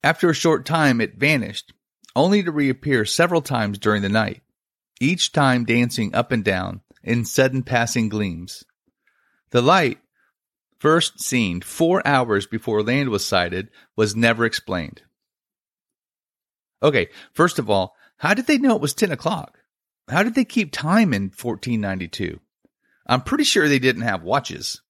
After 0.03 0.31
a 0.31 0.33
short 0.33 0.65
time, 0.65 0.99
it 0.99 1.19
vanished, 1.19 1.73
only 2.15 2.41
to 2.41 2.51
reappear 2.51 3.05
several 3.05 3.43
times 3.43 3.77
during 3.77 4.01
the 4.01 4.09
night, 4.09 4.41
each 4.99 5.31
time 5.31 5.63
dancing 5.63 6.15
up 6.15 6.31
and 6.31 6.43
down 6.43 6.81
in 7.03 7.23
sudden 7.23 7.61
passing 7.61 8.09
gleams. 8.09 8.63
The 9.51 9.61
light, 9.61 9.99
first 10.79 11.21
seen 11.21 11.61
four 11.61 12.01
hours 12.05 12.47
before 12.47 12.81
land 12.81 13.09
was 13.09 13.23
sighted, 13.23 13.69
was 13.95 14.15
never 14.15 14.43
explained. 14.43 15.03
Okay, 16.81 17.09
first 17.31 17.59
of 17.59 17.69
all, 17.69 17.95
how 18.17 18.33
did 18.33 18.47
they 18.47 18.57
know 18.57 18.75
it 18.75 18.81
was 18.81 18.95
10 18.95 19.11
o'clock? 19.11 19.59
How 20.09 20.23
did 20.23 20.33
they 20.33 20.45
keep 20.45 20.71
time 20.71 21.13
in 21.13 21.25
1492? 21.25 22.39
I'm 23.05 23.21
pretty 23.21 23.43
sure 23.43 23.67
they 23.67 23.77
didn't 23.77 24.01
have 24.01 24.23
watches. 24.23 24.81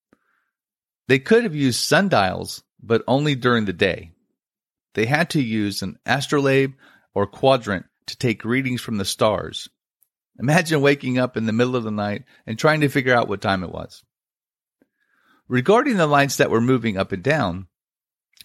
They 1.11 1.19
could 1.19 1.43
have 1.43 1.53
used 1.53 1.81
sundials, 1.81 2.63
but 2.81 3.03
only 3.05 3.35
during 3.35 3.65
the 3.65 3.73
day. 3.73 4.13
They 4.93 5.07
had 5.07 5.31
to 5.31 5.41
use 5.41 5.81
an 5.81 5.99
astrolabe 6.05 6.75
or 7.13 7.27
quadrant 7.27 7.85
to 8.07 8.15
take 8.15 8.45
readings 8.45 8.79
from 8.79 8.95
the 8.95 9.03
stars. 9.03 9.67
Imagine 10.39 10.79
waking 10.79 11.17
up 11.17 11.35
in 11.35 11.47
the 11.47 11.51
middle 11.51 11.75
of 11.75 11.83
the 11.83 11.91
night 11.91 12.23
and 12.47 12.57
trying 12.57 12.79
to 12.79 12.87
figure 12.87 13.13
out 13.13 13.27
what 13.27 13.41
time 13.41 13.61
it 13.61 13.73
was. 13.73 14.05
Regarding 15.49 15.97
the 15.97 16.07
lights 16.07 16.37
that 16.37 16.49
were 16.49 16.61
moving 16.61 16.95
up 16.95 17.11
and 17.11 17.21
down, 17.21 17.67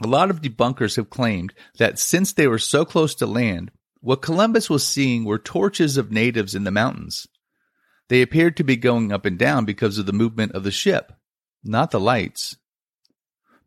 a 0.03 0.09
lot 0.09 0.31
of 0.31 0.43
debunkers 0.43 0.97
have 0.97 1.09
claimed 1.09 1.55
that 1.79 2.01
since 2.01 2.33
they 2.33 2.49
were 2.49 2.59
so 2.59 2.85
close 2.85 3.15
to 3.15 3.27
land, 3.27 3.71
what 4.01 4.23
Columbus 4.23 4.69
was 4.69 4.85
seeing 4.85 5.25
were 5.25 5.39
torches 5.39 5.97
of 5.97 6.11
natives 6.11 6.57
in 6.57 6.65
the 6.65 6.73
mountains. 6.73 7.29
They 8.09 8.23
appeared 8.23 8.57
to 8.57 8.65
be 8.65 8.75
going 8.75 9.13
up 9.13 9.25
and 9.25 9.39
down 9.39 9.67
because 9.67 9.99
of 9.99 10.07
the 10.07 10.13
movement 10.13 10.51
of 10.51 10.65
the 10.65 10.73
ship, 10.73 11.13
not 11.65 11.91
the 11.91 12.01
lights. 12.01 12.57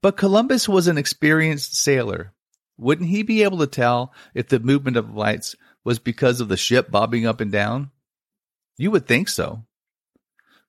But 0.01 0.17
Columbus 0.17 0.69
was 0.69 0.87
an 0.87 0.97
experienced 0.97 1.75
sailor. 1.75 2.33
Wouldn't 2.77 3.09
he 3.09 3.23
be 3.23 3.43
able 3.43 3.57
to 3.59 3.67
tell 3.67 4.13
if 4.33 4.47
the 4.47 4.59
movement 4.59 4.95
of 4.95 5.09
the 5.09 5.19
lights 5.19 5.55
was 5.83 5.99
because 5.99 6.39
of 6.39 6.47
the 6.47 6.57
ship 6.57 6.89
bobbing 6.89 7.25
up 7.25 7.41
and 7.41 7.51
down? 7.51 7.91
You 8.77 8.91
would 8.91 9.07
think 9.07 9.27
so. 9.27 9.65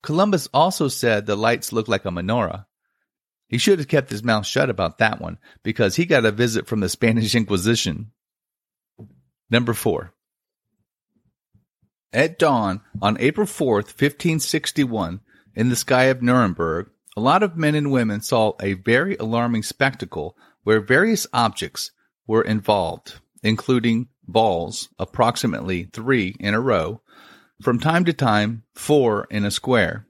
Columbus 0.02 0.48
also 0.52 0.88
said 0.88 1.26
the 1.26 1.36
lights 1.36 1.72
looked 1.72 1.88
like 1.88 2.04
a 2.04 2.10
menorah. 2.10 2.66
He 3.48 3.58
should 3.58 3.78
have 3.78 3.88
kept 3.88 4.10
his 4.10 4.22
mouth 4.22 4.46
shut 4.46 4.70
about 4.70 4.98
that 4.98 5.20
one 5.20 5.38
because 5.62 5.96
he 5.96 6.06
got 6.06 6.24
a 6.24 6.32
visit 6.32 6.66
from 6.66 6.80
the 6.80 6.88
Spanish 6.88 7.34
Inquisition. 7.36 8.12
Number 9.50 9.74
four. 9.74 10.14
At 12.12 12.38
dawn 12.38 12.80
on 13.00 13.20
April 13.20 13.46
4th, 13.46 13.94
1561, 13.94 15.20
in 15.54 15.68
the 15.68 15.76
sky 15.76 16.04
of 16.04 16.22
Nuremberg, 16.22 16.90
a 17.16 17.20
lot 17.20 17.42
of 17.42 17.56
men 17.56 17.74
and 17.74 17.90
women 17.90 18.20
saw 18.20 18.52
a 18.60 18.74
very 18.74 19.16
alarming 19.16 19.62
spectacle 19.62 20.36
where 20.62 20.80
various 20.80 21.26
objects 21.32 21.90
were 22.26 22.42
involved, 22.42 23.20
including 23.42 24.08
balls, 24.26 24.88
approximately 24.98 25.84
three 25.84 26.36
in 26.38 26.54
a 26.54 26.60
row, 26.60 27.00
from 27.60 27.78
time 27.78 28.04
to 28.04 28.12
time, 28.12 28.62
four 28.74 29.26
in 29.30 29.44
a 29.44 29.50
square. 29.50 30.06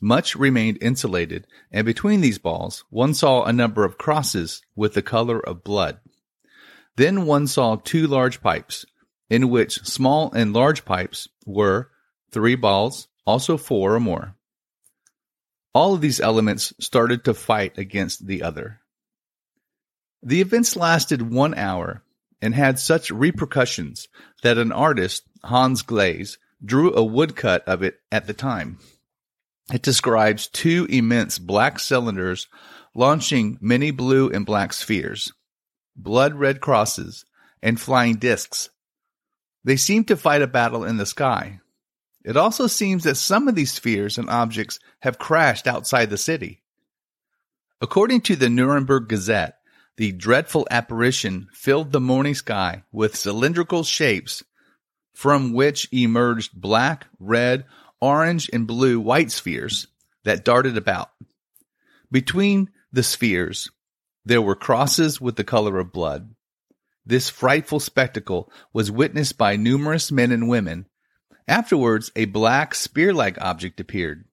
Much 0.00 0.34
remained 0.34 0.78
insulated, 0.80 1.46
and 1.70 1.84
between 1.84 2.20
these 2.20 2.38
balls, 2.38 2.84
one 2.90 3.14
saw 3.14 3.44
a 3.44 3.52
number 3.52 3.84
of 3.84 3.98
crosses 3.98 4.62
with 4.74 4.94
the 4.94 5.02
color 5.02 5.38
of 5.38 5.64
blood. 5.64 5.98
Then 6.96 7.26
one 7.26 7.46
saw 7.46 7.76
two 7.76 8.06
large 8.06 8.40
pipes, 8.40 8.84
in 9.30 9.50
which 9.50 9.84
small 9.84 10.32
and 10.32 10.52
large 10.52 10.84
pipes 10.84 11.28
were 11.46 11.90
three 12.30 12.54
balls, 12.54 13.08
also 13.26 13.56
four 13.56 13.94
or 13.94 14.00
more. 14.00 14.36
All 15.74 15.94
of 15.94 16.00
these 16.00 16.20
elements 16.20 16.72
started 16.78 17.24
to 17.24 17.34
fight 17.34 17.78
against 17.78 18.26
the 18.26 18.42
other. 18.42 18.80
The 20.22 20.40
events 20.40 20.76
lasted 20.76 21.30
one 21.30 21.54
hour 21.54 22.02
and 22.40 22.54
had 22.54 22.78
such 22.78 23.10
repercussions 23.10 24.08
that 24.42 24.58
an 24.58 24.72
artist, 24.72 25.24
Hans 25.42 25.82
Glaze, 25.82 26.38
drew 26.64 26.94
a 26.94 27.04
woodcut 27.04 27.66
of 27.66 27.82
it 27.82 27.98
at 28.12 28.26
the 28.26 28.34
time. 28.34 28.78
It 29.72 29.82
describes 29.82 30.46
two 30.46 30.86
immense 30.88 31.38
black 31.38 31.80
cylinders 31.80 32.48
launching 32.94 33.58
many 33.60 33.90
blue 33.90 34.30
and 34.30 34.46
black 34.46 34.72
spheres 34.72 35.32
blood 35.96 36.34
red 36.34 36.60
crosses, 36.60 37.24
and 37.62 37.80
flying 37.80 38.16
discs. 38.16 38.70
They 39.62 39.76
seem 39.76 40.04
to 40.04 40.16
fight 40.16 40.42
a 40.42 40.46
battle 40.46 40.84
in 40.84 40.96
the 40.96 41.06
sky. 41.06 41.60
It 42.24 42.36
also 42.36 42.66
seems 42.66 43.04
that 43.04 43.16
some 43.16 43.48
of 43.48 43.54
these 43.54 43.72
spheres 43.72 44.16
and 44.16 44.30
objects 44.30 44.78
have 45.00 45.18
crashed 45.18 45.66
outside 45.66 46.10
the 46.10 46.16
city. 46.16 46.62
According 47.80 48.22
to 48.22 48.36
the 48.36 48.48
Nuremberg 48.48 49.08
Gazette, 49.08 49.58
the 49.96 50.10
dreadful 50.10 50.66
apparition 50.70 51.48
filled 51.52 51.92
the 51.92 52.00
morning 52.00 52.34
sky 52.34 52.84
with 52.90 53.14
cylindrical 53.14 53.84
shapes 53.84 54.42
from 55.12 55.52
which 55.52 55.88
emerged 55.92 56.52
black, 56.54 57.06
red, 57.20 57.66
orange, 58.00 58.50
and 58.52 58.66
blue 58.66 58.98
white 58.98 59.30
spheres 59.30 59.86
that 60.24 60.44
darted 60.44 60.76
about. 60.76 61.10
Between 62.10 62.70
the 62.92 63.02
spheres 63.02 63.70
there 64.24 64.42
were 64.42 64.56
crosses 64.56 65.20
with 65.20 65.36
the 65.36 65.44
color 65.44 65.78
of 65.78 65.92
blood. 65.92 66.34
This 67.04 67.28
frightful 67.28 67.80
spectacle 67.80 68.50
was 68.72 68.90
witnessed 68.90 69.36
by 69.36 69.56
numerous 69.56 70.10
men 70.10 70.32
and 70.32 70.48
women. 70.48 70.86
Afterwards, 71.46 72.10
a 72.16 72.24
black 72.24 72.74
spear 72.74 73.12
like 73.12 73.40
object 73.40 73.80
appeared. 73.80 74.24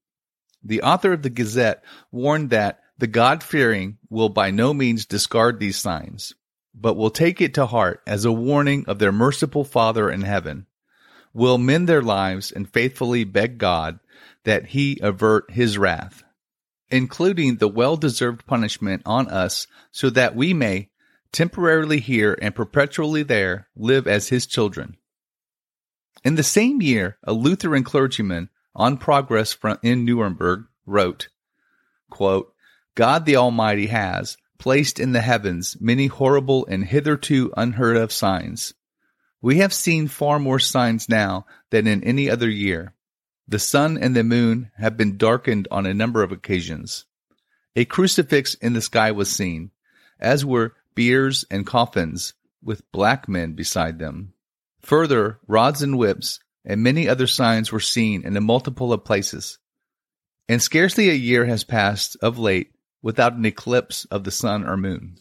The 0.64 0.82
author 0.82 1.14
of 1.14 1.24
the 1.24 1.30
Gazette 1.30 1.84
warned 2.12 2.52
that 2.52 2.80
the 2.98 3.08
God 3.08 3.44
fearing 3.44 3.98
will 4.10 4.30
by 4.30 4.52
no 4.52 4.74
means 4.74 5.06
discard 5.06 5.60
these 5.60 5.78
signs, 5.78 6.34
but 6.74 6.96
will 6.96 7.10
take 7.10 7.42
it 7.42 7.56
to 7.56 7.66
heart 7.66 8.02
as 8.06 8.26
a 8.26 8.32
warning 8.32 8.86
of 8.88 9.00
their 9.00 9.12
merciful 9.12 9.64
Father 9.64 10.10
in 10.10 10.22
heaven, 10.22 10.68
will 11.34 11.58
mend 11.58 11.90
their 11.90 12.02
lives 12.02 12.52
and 12.52 12.72
faithfully 12.72 13.24
beg 13.24 13.58
God 13.58 14.00
that 14.44 14.68
he 14.68 15.00
avert 15.02 15.52
his 15.52 15.78
wrath 15.78 16.24
including 16.92 17.56
the 17.56 17.68
well 17.68 17.96
deserved 17.96 18.46
punishment 18.46 19.02
on 19.06 19.28
us, 19.30 19.66
so 19.92 20.10
that 20.10 20.36
we 20.36 20.54
may, 20.54 20.90
temporarily 21.32 22.00
here 22.00 22.38
and 22.42 22.54
perpetually 22.54 23.24
there, 23.24 23.68
live 23.76 24.08
as 24.08 24.28
his 24.28 24.46
children. 24.46 24.98
In 26.24 26.36
the 26.36 26.44
same 26.44 26.82
year, 26.82 27.18
a 27.24 27.34
Lutheran 27.34 27.84
clergyman 27.84 28.50
on 28.76 28.98
progress 28.98 29.58
in 29.82 30.06
Nuremberg 30.06 30.66
wrote, 30.86 31.30
quote, 32.10 32.54
God 32.94 33.26
the 33.26 33.38
Almighty 33.38 33.88
has 33.88 34.38
placed 34.60 35.00
in 35.00 35.14
the 35.14 35.22
heavens 35.22 35.78
many 35.80 36.08
horrible 36.08 36.66
and 36.68 36.86
hitherto 36.86 37.52
unheard 37.58 37.98
of 37.98 38.12
signs. 38.12 38.76
We 39.42 39.58
have 39.58 39.74
seen 39.74 40.08
far 40.08 40.38
more 40.38 40.60
signs 40.60 41.10
now 41.10 41.48
than 41.72 41.88
in 41.88 42.04
any 42.04 42.30
other 42.30 42.50
year. 42.50 42.94
The 43.48 43.58
sun 43.58 43.98
and 43.98 44.16
the 44.16 44.24
moon 44.24 44.70
have 44.78 44.96
been 44.96 45.18
darkened 45.18 45.68
on 45.72 45.88
a 45.88 45.94
number 45.94 46.22
of 46.22 46.32
occasions. 46.32 47.06
A 47.76 47.86
crucifix 47.86 48.54
in 48.54 48.74
the 48.74 48.82
sky 48.82 49.12
was 49.12 49.32
seen, 49.32 49.72
as 50.20 50.46
were 50.46 50.76
biers 50.94 51.44
and 51.50 51.66
coffins 51.66 52.34
with 52.62 52.90
black 52.92 53.28
men 53.28 53.54
beside 53.54 53.98
them. 53.98 54.34
Further, 54.84 55.40
rods 55.48 55.82
and 55.82 55.98
whips 55.98 56.40
and 56.66 56.84
many 56.84 57.08
other 57.08 57.28
signs 57.28 57.72
were 57.72 57.80
seen 57.80 58.24
in 58.24 58.38
a 58.38 58.42
multiple 58.42 58.94
of 58.94 59.04
places. 59.04 59.58
And 60.48 60.62
scarcely 60.62 61.10
a 61.10 61.14
year 61.14 61.46
has 61.46 61.64
passed 61.64 62.18
of 62.22 62.38
late 62.38 62.72
without 63.02 63.34
an 63.34 63.46
eclipse 63.46 64.06
of 64.06 64.24
the 64.24 64.32
sun 64.32 64.68
or 64.68 64.78
moon. 64.78 65.16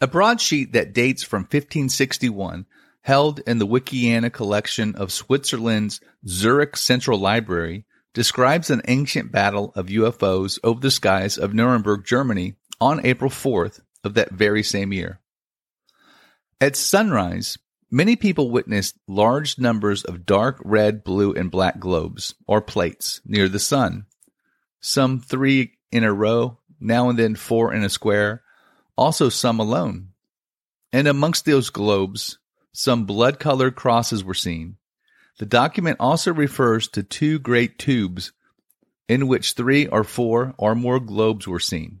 A 0.00 0.06
broadsheet 0.06 0.72
that 0.72 0.92
dates 0.92 1.22
from 1.22 1.42
1561 1.42 2.66
held 3.02 3.40
in 3.46 3.58
the 3.58 3.66
Wickiana 3.66 4.30
collection 4.30 4.94
of 4.94 5.12
Switzerland's 5.12 6.00
Zurich 6.26 6.76
Central 6.76 7.18
Library, 7.18 7.86
describes 8.12 8.68
an 8.68 8.82
ancient 8.88 9.32
battle 9.32 9.72
of 9.74 9.86
UFOs 9.86 10.58
over 10.62 10.80
the 10.80 10.90
skies 10.90 11.38
of 11.38 11.54
Nuremberg, 11.54 12.04
Germany 12.04 12.54
on 12.80 13.04
April 13.06 13.30
4th 13.30 13.80
of 14.04 14.14
that 14.14 14.30
very 14.30 14.62
same 14.62 14.92
year. 14.92 15.20
At 16.60 16.76
sunrise, 16.76 17.56
many 17.90 18.16
people 18.16 18.50
witnessed 18.50 18.98
large 19.06 19.58
numbers 19.58 20.04
of 20.04 20.26
dark 20.26 20.60
red, 20.64 21.04
blue, 21.04 21.32
and 21.32 21.50
black 21.50 21.78
globes, 21.78 22.34
or 22.46 22.60
plates, 22.60 23.20
near 23.24 23.48
the 23.48 23.58
sun. 23.58 24.06
Some 24.80 25.20
three 25.20 25.72
in 25.90 26.04
a 26.04 26.12
row, 26.12 26.58
now 26.80 27.08
and 27.08 27.18
then 27.18 27.34
four 27.34 27.72
in 27.72 27.82
a 27.82 27.88
square, 27.88 28.42
also 28.96 29.28
some 29.28 29.60
alone. 29.60 30.08
And 30.92 31.08
amongst 31.08 31.44
those 31.44 31.70
globes, 31.70 32.38
some 32.72 33.04
blood 33.04 33.38
colored 33.38 33.76
crosses 33.76 34.22
were 34.22 34.34
seen. 34.34 34.76
The 35.38 35.46
document 35.46 35.98
also 36.00 36.32
refers 36.32 36.88
to 36.88 37.02
two 37.02 37.38
great 37.38 37.78
tubes 37.78 38.32
in 39.08 39.26
which 39.26 39.52
three 39.52 39.86
or 39.86 40.04
four 40.04 40.54
or 40.58 40.74
more 40.74 41.00
globes 41.00 41.46
were 41.46 41.60
seen. 41.60 42.00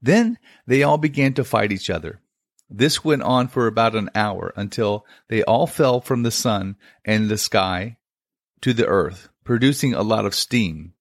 Then 0.00 0.38
they 0.66 0.82
all 0.82 0.98
began 0.98 1.34
to 1.34 1.44
fight 1.44 1.72
each 1.72 1.90
other. 1.90 2.20
This 2.70 3.04
went 3.04 3.22
on 3.22 3.48
for 3.48 3.66
about 3.66 3.94
an 3.94 4.10
hour 4.14 4.52
until 4.56 5.06
they 5.28 5.42
all 5.44 5.66
fell 5.66 6.00
from 6.00 6.22
the 6.22 6.30
sun 6.30 6.76
and 7.04 7.28
the 7.28 7.38
sky 7.38 7.98
to 8.62 8.72
the 8.72 8.86
earth, 8.86 9.28
producing 9.44 9.94
a 9.94 10.02
lot 10.02 10.24
of 10.24 10.34
steam. 10.34 10.94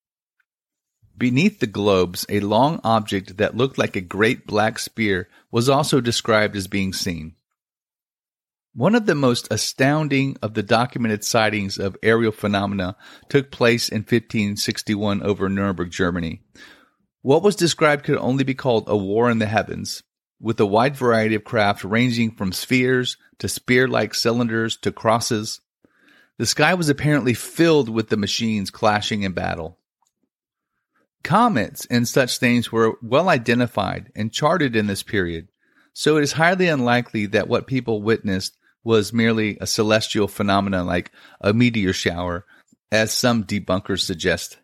Beneath 1.17 1.59
the 1.59 1.67
globes, 1.67 2.25
a 2.27 2.39
long 2.41 2.79
object 2.83 3.37
that 3.37 3.55
looked 3.55 3.77
like 3.77 3.95
a 3.95 4.01
great 4.01 4.45
black 4.45 4.79
spear 4.79 5.29
was 5.51 5.69
also 5.69 6.01
described 6.01 6.55
as 6.55 6.67
being 6.67 6.91
seen. 6.91 7.35
One 8.75 8.95
of 8.95 9.05
the 9.05 9.13
most 9.13 9.47
astounding 9.51 10.35
of 10.41 10.55
the 10.55 10.63
documented 10.63 11.23
sightings 11.23 11.77
of 11.77 11.95
aerial 12.01 12.31
phenomena 12.31 12.97
took 13.29 13.51
place 13.51 13.87
in 13.87 13.99
1561 13.99 15.21
over 15.21 15.47
Nuremberg, 15.47 15.91
Germany. 15.91 16.41
What 17.21 17.43
was 17.43 17.55
described 17.55 18.03
could 18.03 18.17
only 18.17 18.43
be 18.43 18.55
called 18.55 18.85
a 18.87 18.97
war 18.97 19.29
in 19.29 19.37
the 19.37 19.45
heavens. 19.45 20.01
With 20.43 20.59
a 20.59 20.65
wide 20.65 20.95
variety 20.95 21.35
of 21.35 21.45
craft 21.45 21.85
ranging 21.85 22.29
from 22.29 22.51
spheres 22.51 23.15
to 23.39 23.47
spear 23.47 23.87
like 23.87 24.13
cylinders 24.13 24.75
to 24.75 24.91
crosses. 24.91 25.61
The 26.37 26.45
sky 26.45 26.73
was 26.73 26.89
apparently 26.89 27.33
filled 27.33 27.87
with 27.87 28.09
the 28.09 28.17
machines 28.17 28.69
clashing 28.69 29.23
in 29.23 29.31
battle. 29.31 29.79
Comets 31.23 31.85
and 31.85 32.05
such 32.05 32.37
things 32.37 32.73
were 32.73 32.97
well 33.01 33.29
identified 33.29 34.11
and 34.17 34.33
charted 34.33 34.75
in 34.75 34.87
this 34.87 35.01
period, 35.01 35.47
so 35.93 36.17
it 36.17 36.23
is 36.23 36.33
highly 36.33 36.67
unlikely 36.67 37.27
that 37.27 37.47
what 37.47 37.65
people 37.65 38.01
witnessed 38.01 38.57
was 38.83 39.13
merely 39.13 39.57
a 39.61 39.65
celestial 39.65 40.27
phenomenon 40.27 40.85
like 40.85 41.11
a 41.39 41.53
meteor 41.53 41.93
shower, 41.93 42.45
as 42.91 43.13
some 43.13 43.45
debunkers 43.45 44.01
suggest. 44.01 44.57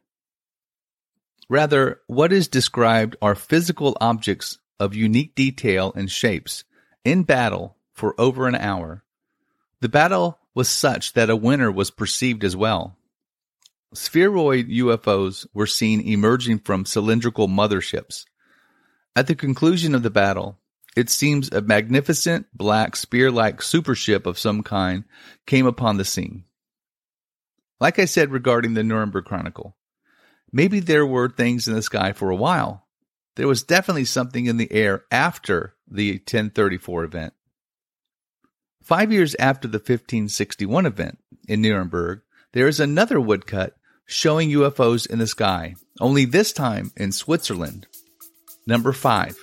Rather, 1.48 2.02
what 2.08 2.34
is 2.34 2.50
described 2.50 3.16
are 3.22 3.34
physical 3.34 3.96
objects 4.02 4.58
of 4.80 4.96
unique 4.96 5.36
detail 5.36 5.92
and 5.96 6.10
shapes 6.10 6.64
in 7.04 7.24
battle 7.24 7.78
for 7.94 8.20
over 8.20 8.48
an 8.48 8.56
hour. 8.56 9.04
The 9.82 9.90
battle 9.90 10.40
was 10.54 10.70
such 10.70 11.14
that 11.14 11.30
a 11.30 11.36
winner 11.36 11.72
was 11.72 11.92
perceived 11.92 12.44
as 12.44 12.56
well. 12.56 12.98
Spheroid 13.94 14.68
UFOs 14.70 15.48
were 15.54 15.66
seen 15.66 16.02
emerging 16.02 16.60
from 16.60 16.86
cylindrical 16.86 17.48
motherships. 17.48 18.26
At 19.16 19.28
the 19.28 19.36
conclusion 19.36 19.96
of 19.96 20.04
the 20.04 20.12
battle, 20.12 20.60
it 20.96 21.10
seems 21.10 21.52
a 21.52 21.62
magnificent 21.62 22.48
black 22.54 22.96
spear 22.96 23.32
like 23.32 23.62
supership 23.62 24.26
of 24.26 24.38
some 24.38 24.64
kind 24.64 25.06
came 25.46 25.66
upon 25.66 25.98
the 25.98 26.06
scene. 26.06 26.44
Like 27.80 28.00
I 28.00 28.06
said 28.06 28.32
regarding 28.32 28.74
the 28.74 28.84
Nuremberg 28.84 29.26
Chronicle, 29.26 29.76
maybe 30.52 30.80
there 30.80 31.06
were 31.06 31.30
things 31.30 31.68
in 31.68 31.74
the 31.74 31.82
sky 31.82 32.14
for 32.14 32.30
a 32.30 32.36
while. 32.36 32.86
There 33.36 33.48
was 33.48 33.64
definitely 33.64 34.06
something 34.06 34.48
in 34.48 34.58
the 34.58 34.72
air 34.72 35.04
after 35.12 35.76
the 35.88 36.14
1034 36.14 37.04
event. 37.04 37.34
Five 38.84 39.12
years 39.12 39.36
after 39.36 39.68
the 39.68 39.78
1561 39.78 40.86
event 40.86 41.20
in 41.48 41.62
Nuremberg, 41.62 42.22
there 42.54 42.68
is 42.68 42.80
another 42.80 43.20
woodcut 43.20 43.76
showing 44.06 44.50
UFOs 44.50 45.08
in 45.08 45.20
the 45.20 45.28
sky, 45.28 45.76
only 46.00 46.26
this 46.26 46.52
time 46.52 46.92
in 46.98 47.12
Switzerland. 47.12 47.88
Number 48.66 48.92
5. 48.92 49.38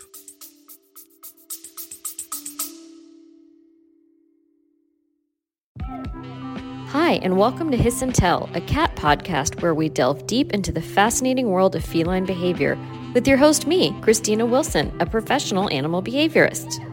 Hi, 6.88 7.12
and 7.22 7.36
welcome 7.36 7.70
to 7.70 7.76
Hiss 7.76 8.02
and 8.02 8.14
Tell, 8.14 8.50
a 8.54 8.60
cat 8.60 8.96
podcast 8.96 9.62
where 9.62 9.74
we 9.74 9.88
delve 9.88 10.26
deep 10.26 10.52
into 10.52 10.72
the 10.72 10.82
fascinating 10.82 11.50
world 11.50 11.76
of 11.76 11.84
feline 11.84 12.24
behavior 12.24 12.76
with 13.16 13.26
your 13.26 13.38
host, 13.38 13.66
me, 13.66 13.98
Christina 14.02 14.44
Wilson, 14.44 14.94
a 15.00 15.06
professional 15.06 15.72
animal 15.72 16.02
behaviorist. 16.02 16.84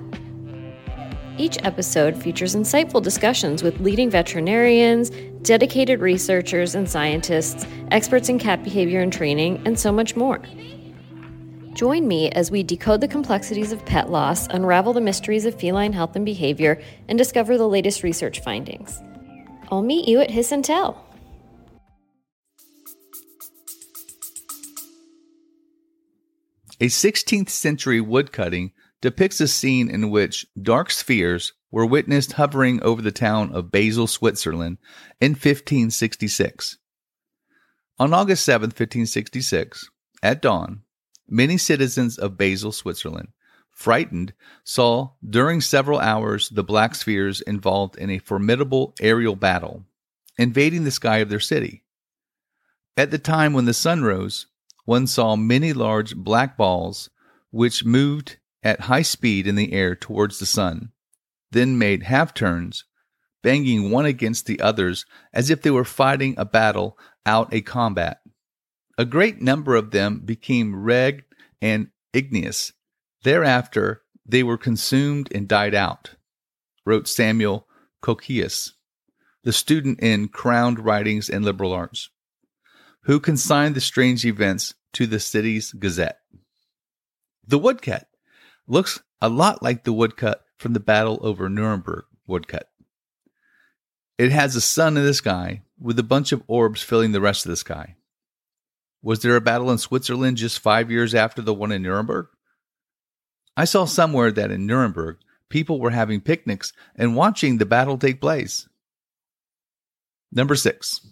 Each 1.38 1.58
episode 1.66 2.16
features 2.16 2.56
insightful 2.56 3.04
discussions 3.04 3.62
with 3.62 3.82
leading 3.82 4.10
veterinarians, 4.10 5.10
dedicated 5.42 6.00
researchers 6.00 6.76
and 6.76 6.90
scientists, 6.90 7.68
experts 7.92 8.30
in 8.30 8.40
cat 8.40 8.64
behavior 8.64 9.02
and 9.02 9.12
training, 9.12 9.62
and 9.66 9.78
so 9.78 9.92
much 9.92 10.16
more. 10.16 10.42
Join 11.74 12.08
me 12.08 12.32
as 12.32 12.50
we 12.50 12.64
decode 12.64 13.02
the 13.02 13.08
complexities 13.10 13.74
of 13.74 13.86
pet 13.86 14.10
loss, 14.10 14.48
unravel 14.48 14.94
the 14.94 15.02
mysteries 15.02 15.44
of 15.44 15.60
feline 15.60 15.92
health 15.92 16.16
and 16.16 16.24
behavior, 16.24 16.82
and 17.10 17.18
discover 17.18 17.58
the 17.58 17.68
latest 17.68 18.02
research 18.02 18.40
findings. 18.40 19.02
I'll 19.70 19.82
meet 19.82 20.08
you 20.08 20.22
at 20.22 20.32
Hiss 20.32 20.54
and 20.54 20.64
Tell. 20.64 21.06
A 26.84 26.88
16th 26.88 27.48
century 27.48 28.02
woodcutting 28.02 28.74
depicts 29.00 29.40
a 29.40 29.48
scene 29.48 29.90
in 29.90 30.10
which 30.10 30.46
dark 30.62 30.92
spheres 30.92 31.54
were 31.72 31.86
witnessed 31.86 32.34
hovering 32.34 32.84
over 32.84 33.02
the 33.02 33.10
town 33.10 33.54
of 33.54 33.72
Basel, 33.72 34.06
Switzerland 34.06 34.80
in 35.22 35.32
1566. 35.32 36.80
On 38.00 38.14
August 38.14 38.44
7, 38.44 38.66
1566, 38.68 39.90
at 40.22 40.42
dawn, 40.42 40.82
many 41.26 41.58
citizens 41.58 42.18
of 42.18 42.38
Basel, 42.38 42.74
Switzerland, 42.74 43.30
frightened, 43.72 44.34
saw 44.66 45.12
during 45.26 45.62
several 45.62 46.00
hours 46.00 46.50
the 46.50 46.66
black 46.66 46.96
spheres 46.96 47.40
involved 47.40 47.96
in 47.96 48.10
a 48.10 48.20
formidable 48.20 48.94
aerial 49.00 49.38
battle, 49.38 49.86
invading 50.38 50.84
the 50.84 50.92
sky 50.92 51.20
of 51.20 51.30
their 51.30 51.40
city. 51.40 51.86
At 52.98 53.10
the 53.10 53.20
time 53.20 53.54
when 53.54 53.64
the 53.64 53.74
sun 53.74 54.04
rose, 54.04 54.48
one 54.86 55.08
saw 55.08 55.36
many 55.36 55.74
large 55.74 56.16
black 56.16 56.58
balls 56.58 57.10
which 57.52 57.86
moved 57.86 58.38
at 58.64 58.82
high 58.82 59.02
speed 59.02 59.48
in 59.48 59.56
the 59.56 59.74
air 59.74 59.96
towards 59.96 60.40
the 60.40 60.46
sun, 60.46 60.92
then 61.52 61.78
made 61.78 62.04
half 62.04 62.34
turns, 62.34 62.86
banging 63.42 63.92
one 63.92 64.06
against 64.06 64.46
the 64.46 64.60
others 64.60 65.06
as 65.34 65.50
if 65.50 65.62
they 65.62 65.72
were 65.72 65.84
fighting 65.84 66.34
a 66.38 66.46
battle 66.46 66.98
out 67.26 67.54
a 67.54 67.62
combat. 67.62 68.22
A 68.98 69.06
great 69.06 69.42
number 69.42 69.76
of 69.76 69.92
them 69.92 70.22
became 70.24 70.84
red 70.84 71.24
and 71.62 71.90
igneous. 72.14 72.74
Thereafter, 73.24 74.02
they 74.26 74.44
were 74.44 74.58
consumed 74.58 75.30
and 75.34 75.48
died 75.48 75.76
out, 75.76 76.12
wrote 76.86 77.08
Samuel 77.08 77.68
Cocceius, 78.02 78.72
the 79.44 79.54
student 79.54 80.00
in 80.00 80.30
Crowned 80.30 80.80
Writings 80.80 81.30
and 81.30 81.44
Liberal 81.44 81.74
Arts, 81.74 82.10
who 83.04 83.20
consigned 83.20 83.76
the 83.76 83.82
strange 83.82 84.26
events 84.26 84.74
to 84.94 85.06
the 85.06 85.20
city's 85.20 85.72
gazette. 85.74 86.20
The 87.46 87.58
woodcut 87.58 88.08
looks 88.68 89.02
a 89.22 89.30
lot 89.30 89.62
like 89.62 89.84
the 89.84 89.94
woodcut 89.94 90.44
from 90.58 90.74
the 90.74 90.80
battle 90.80 91.20
over 91.22 91.50
Nuremberg 91.50 92.06
woodcut. 92.28 92.70
It 94.18 94.32
has 94.32 94.56
a 94.56 94.62
sun 94.62 94.96
in 94.96 95.04
the 95.04 95.14
sky 95.14 95.64
with 95.80 96.00
a 96.00 96.04
bunch 96.04 96.32
of 96.32 96.44
orbs 96.48 96.82
filling 96.82 97.12
the 97.12 97.22
rest 97.22 97.46
of 97.46 97.50
the 97.50 97.58
sky. 97.58 97.96
Was 99.02 99.20
there 99.22 99.36
a 99.36 99.42
battle 99.42 99.70
in 99.70 99.78
Switzerland 99.78 100.38
just 100.38 100.60
five 100.60 100.90
years 100.90 101.14
after 101.14 101.42
the 101.42 101.54
one 101.54 101.72
in 101.74 101.82
Nuremberg? 101.82 102.28
I 103.58 103.66
saw 103.66 103.86
somewhere 103.86 104.32
that 104.32 104.52
in 104.52 104.66
Nuremberg, 104.66 105.18
people 105.50 105.80
were 105.80 105.90
having 105.90 106.22
picnics 106.22 106.72
and 106.96 107.16
watching 107.16 107.58
the 107.58 107.66
battle 107.66 107.98
take 107.98 108.22
place. 108.22 108.68
Number 110.32 110.56
six. 110.56 111.06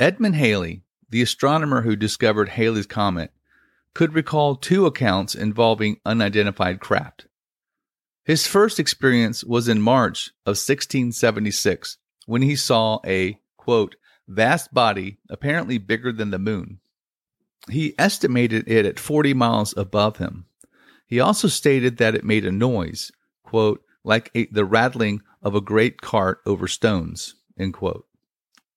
Edmund 0.00 0.34
Halley, 0.34 0.82
the 1.08 1.22
astronomer 1.22 1.82
who 1.82 1.94
discovered 1.94 2.48
Halley's 2.50 2.86
Comet, 2.86 3.32
could 3.94 4.12
recall 4.12 4.56
two 4.56 4.86
accounts 4.86 5.36
involving 5.36 6.00
unidentified 6.04 6.80
craft. 6.80 7.26
His 8.24 8.46
first 8.46 8.80
experience 8.80 9.44
was 9.44 9.68
in 9.68 9.80
March 9.80 10.30
of 10.46 10.56
1676 10.56 11.98
when 12.26 12.42
he 12.42 12.56
saw 12.56 12.98
a, 13.06 13.38
quote, 13.56 13.94
vast 14.26 14.74
body 14.74 15.18
apparently 15.30 15.78
bigger 15.78 16.10
than 16.10 16.30
the 16.30 16.38
moon. 16.40 16.80
He 17.70 17.94
estimated 17.96 18.64
it 18.66 18.84
at 18.86 18.98
40 18.98 19.32
miles 19.34 19.74
above 19.76 20.16
him. 20.16 20.46
He 21.06 21.20
also 21.20 21.46
stated 21.46 21.98
that 21.98 22.16
it 22.16 22.24
made 22.24 22.44
a 22.44 22.50
noise, 22.50 23.12
quote, 23.44 23.84
like 24.02 24.30
a, 24.34 24.46
the 24.46 24.64
rattling 24.64 25.22
of 25.40 25.54
a 25.54 25.60
great 25.60 26.00
cart 26.00 26.40
over 26.46 26.66
stones, 26.66 27.36
end 27.56 27.74
quote. 27.74 28.06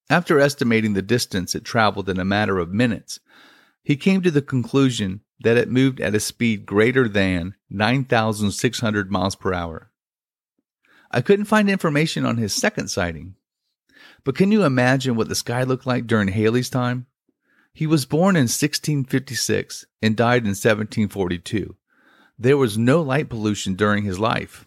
After 0.09 0.39
estimating 0.39 0.93
the 0.93 1.01
distance 1.01 1.53
it 1.53 1.65
traveled 1.65 2.09
in 2.09 2.19
a 2.19 2.25
matter 2.25 2.59
of 2.59 2.71
minutes, 2.71 3.19
he 3.83 3.95
came 3.95 4.21
to 4.21 4.31
the 4.31 4.41
conclusion 4.41 5.21
that 5.39 5.57
it 5.57 5.69
moved 5.69 5.99
at 5.99 6.15
a 6.15 6.19
speed 6.19 6.65
greater 6.65 7.07
than 7.07 7.55
9,600 7.69 9.11
miles 9.11 9.35
per 9.35 9.53
hour. 9.53 9.91
I 11.11 11.21
couldn't 11.21 11.45
find 11.45 11.69
information 11.69 12.25
on 12.25 12.37
his 12.37 12.53
second 12.53 12.89
sighting. 12.89 13.35
But 14.23 14.35
can 14.35 14.51
you 14.51 14.63
imagine 14.63 15.15
what 15.15 15.29
the 15.29 15.35
sky 15.35 15.63
looked 15.63 15.85
like 15.85 16.07
during 16.07 16.29
Halley's 16.29 16.69
time? 16.69 17.07
He 17.73 17.87
was 17.87 18.05
born 18.05 18.35
in 18.35 18.43
1656 18.43 19.85
and 20.01 20.15
died 20.15 20.43
in 20.43 20.49
1742. 20.49 21.75
There 22.39 22.57
was 22.57 22.77
no 22.77 23.01
light 23.01 23.29
pollution 23.29 23.75
during 23.75 24.03
his 24.03 24.19
life. 24.19 24.65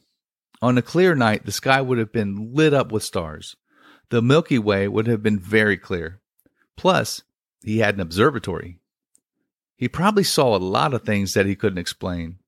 On 0.62 0.78
a 0.78 0.82
clear 0.82 1.14
night, 1.14 1.44
the 1.44 1.52
sky 1.52 1.80
would 1.80 1.98
have 1.98 2.12
been 2.12 2.54
lit 2.54 2.72
up 2.72 2.92
with 2.92 3.02
stars. 3.02 3.56
The 4.10 4.20
Milky 4.20 4.58
Way 4.58 4.88
would 4.88 5.06
have 5.06 5.22
been 5.22 5.38
very 5.38 5.76
clear. 5.76 6.20
Plus, 6.76 7.22
he 7.62 7.78
had 7.78 7.94
an 7.94 8.00
observatory. 8.00 8.78
He 9.76 9.88
probably 9.88 10.24
saw 10.24 10.56
a 10.56 10.58
lot 10.58 10.92
of 10.92 11.02
things 11.02 11.32
that 11.34 11.46
he 11.46 11.56
couldn't 11.56 11.78
explain. 11.78 12.38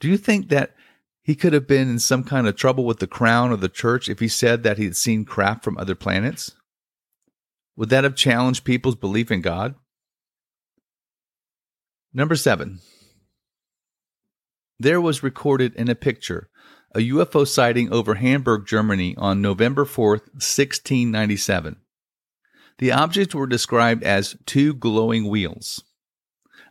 Do 0.00 0.08
you 0.08 0.16
think 0.16 0.48
that 0.48 0.74
he 1.22 1.34
could 1.34 1.52
have 1.52 1.66
been 1.66 1.88
in 1.90 1.98
some 1.98 2.24
kind 2.24 2.46
of 2.46 2.56
trouble 2.56 2.84
with 2.84 3.00
the 3.00 3.06
crown 3.06 3.50
or 3.50 3.56
the 3.56 3.68
church 3.68 4.08
if 4.08 4.18
he 4.18 4.28
said 4.28 4.62
that 4.62 4.78
he 4.78 4.84
had 4.84 4.96
seen 4.96 5.24
craft 5.24 5.62
from 5.62 5.76
other 5.76 5.94
planets? 5.94 6.52
Would 7.76 7.90
that 7.90 8.04
have 8.04 8.14
challenged 8.14 8.64
people's 8.64 8.96
belief 8.96 9.30
in 9.30 9.42
God? 9.42 9.74
Number 12.14 12.34
seven. 12.34 12.80
There 14.78 15.00
was 15.00 15.22
recorded 15.22 15.74
in 15.74 15.88
a 15.88 15.94
picture 15.94 16.48
a 16.94 17.00
UFO 17.00 17.46
sighting 17.46 17.92
over 17.92 18.14
Hamburg, 18.14 18.66
Germany 18.66 19.14
on 19.18 19.42
November 19.42 19.84
4th, 19.84 20.28
1697. 20.32 21.76
The 22.78 22.92
objects 22.92 23.34
were 23.34 23.46
described 23.46 24.02
as 24.02 24.36
two 24.46 24.74
glowing 24.74 25.28
wheels. 25.28 25.82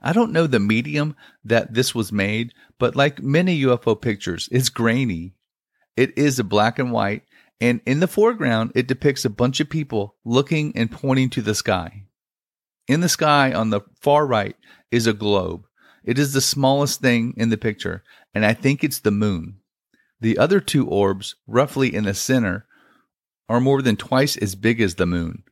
I 0.02 0.14
don't 0.14 0.32
know 0.32 0.46
the 0.46 0.60
medium 0.60 1.16
that 1.44 1.74
this 1.74 1.96
was 1.96 2.12
made, 2.12 2.54
but 2.78 2.96
like 2.96 3.24
many 3.24 3.62
UFO 3.64 4.00
pictures, 4.00 4.48
it's 4.52 4.70
grainy. 4.70 5.34
It 5.98 6.16
is 6.18 6.38
a 6.38 6.44
black 6.44 6.78
and 6.78 6.92
white, 6.92 7.24
and 7.60 7.82
in 7.86 8.02
the 8.02 8.08
foreground, 8.08 8.72
it 8.76 8.88
depicts 8.88 9.26
a 9.26 9.30
bunch 9.30 9.60
of 9.60 9.70
people 9.70 10.16
looking 10.24 10.76
and 10.76 10.92
pointing 10.92 11.30
to 11.32 11.42
the 11.42 11.56
sky. 11.56 12.04
In 12.88 13.02
the 13.02 13.10
sky 13.10 13.52
on 13.52 13.72
the 13.72 13.82
far 14.00 14.28
right 14.28 14.56
is 14.92 15.08
a 15.08 15.14
globe. 15.14 15.66
It 16.04 16.20
is 16.20 16.34
the 16.34 16.42
smallest 16.42 17.02
thing 17.02 17.34
in 17.38 17.50
the 17.50 17.58
picture, 17.58 18.04
and 18.34 18.46
I 18.46 18.54
think 18.54 18.84
it's 18.84 19.00
the 19.00 19.12
moon. 19.12 19.58
The 20.26 20.40
other 20.40 20.60
two 20.60 20.88
orbs, 20.88 21.36
roughly 21.46 21.94
in 21.94 22.06
the 22.06 22.16
center, 22.16 22.66
are 23.48 23.60
more 23.60 23.84
than 23.84 23.96
twice 23.96 24.36
as 24.36 24.56
big 24.56 24.82
as 24.82 24.96
the 24.96 25.06
moon. 25.06 25.44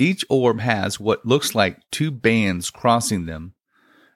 Each 0.00 0.24
orb 0.28 0.58
has 0.58 0.98
what 0.98 1.24
looks 1.24 1.54
like 1.54 1.88
two 1.92 2.10
bands 2.10 2.70
crossing 2.70 3.26
them, 3.26 3.54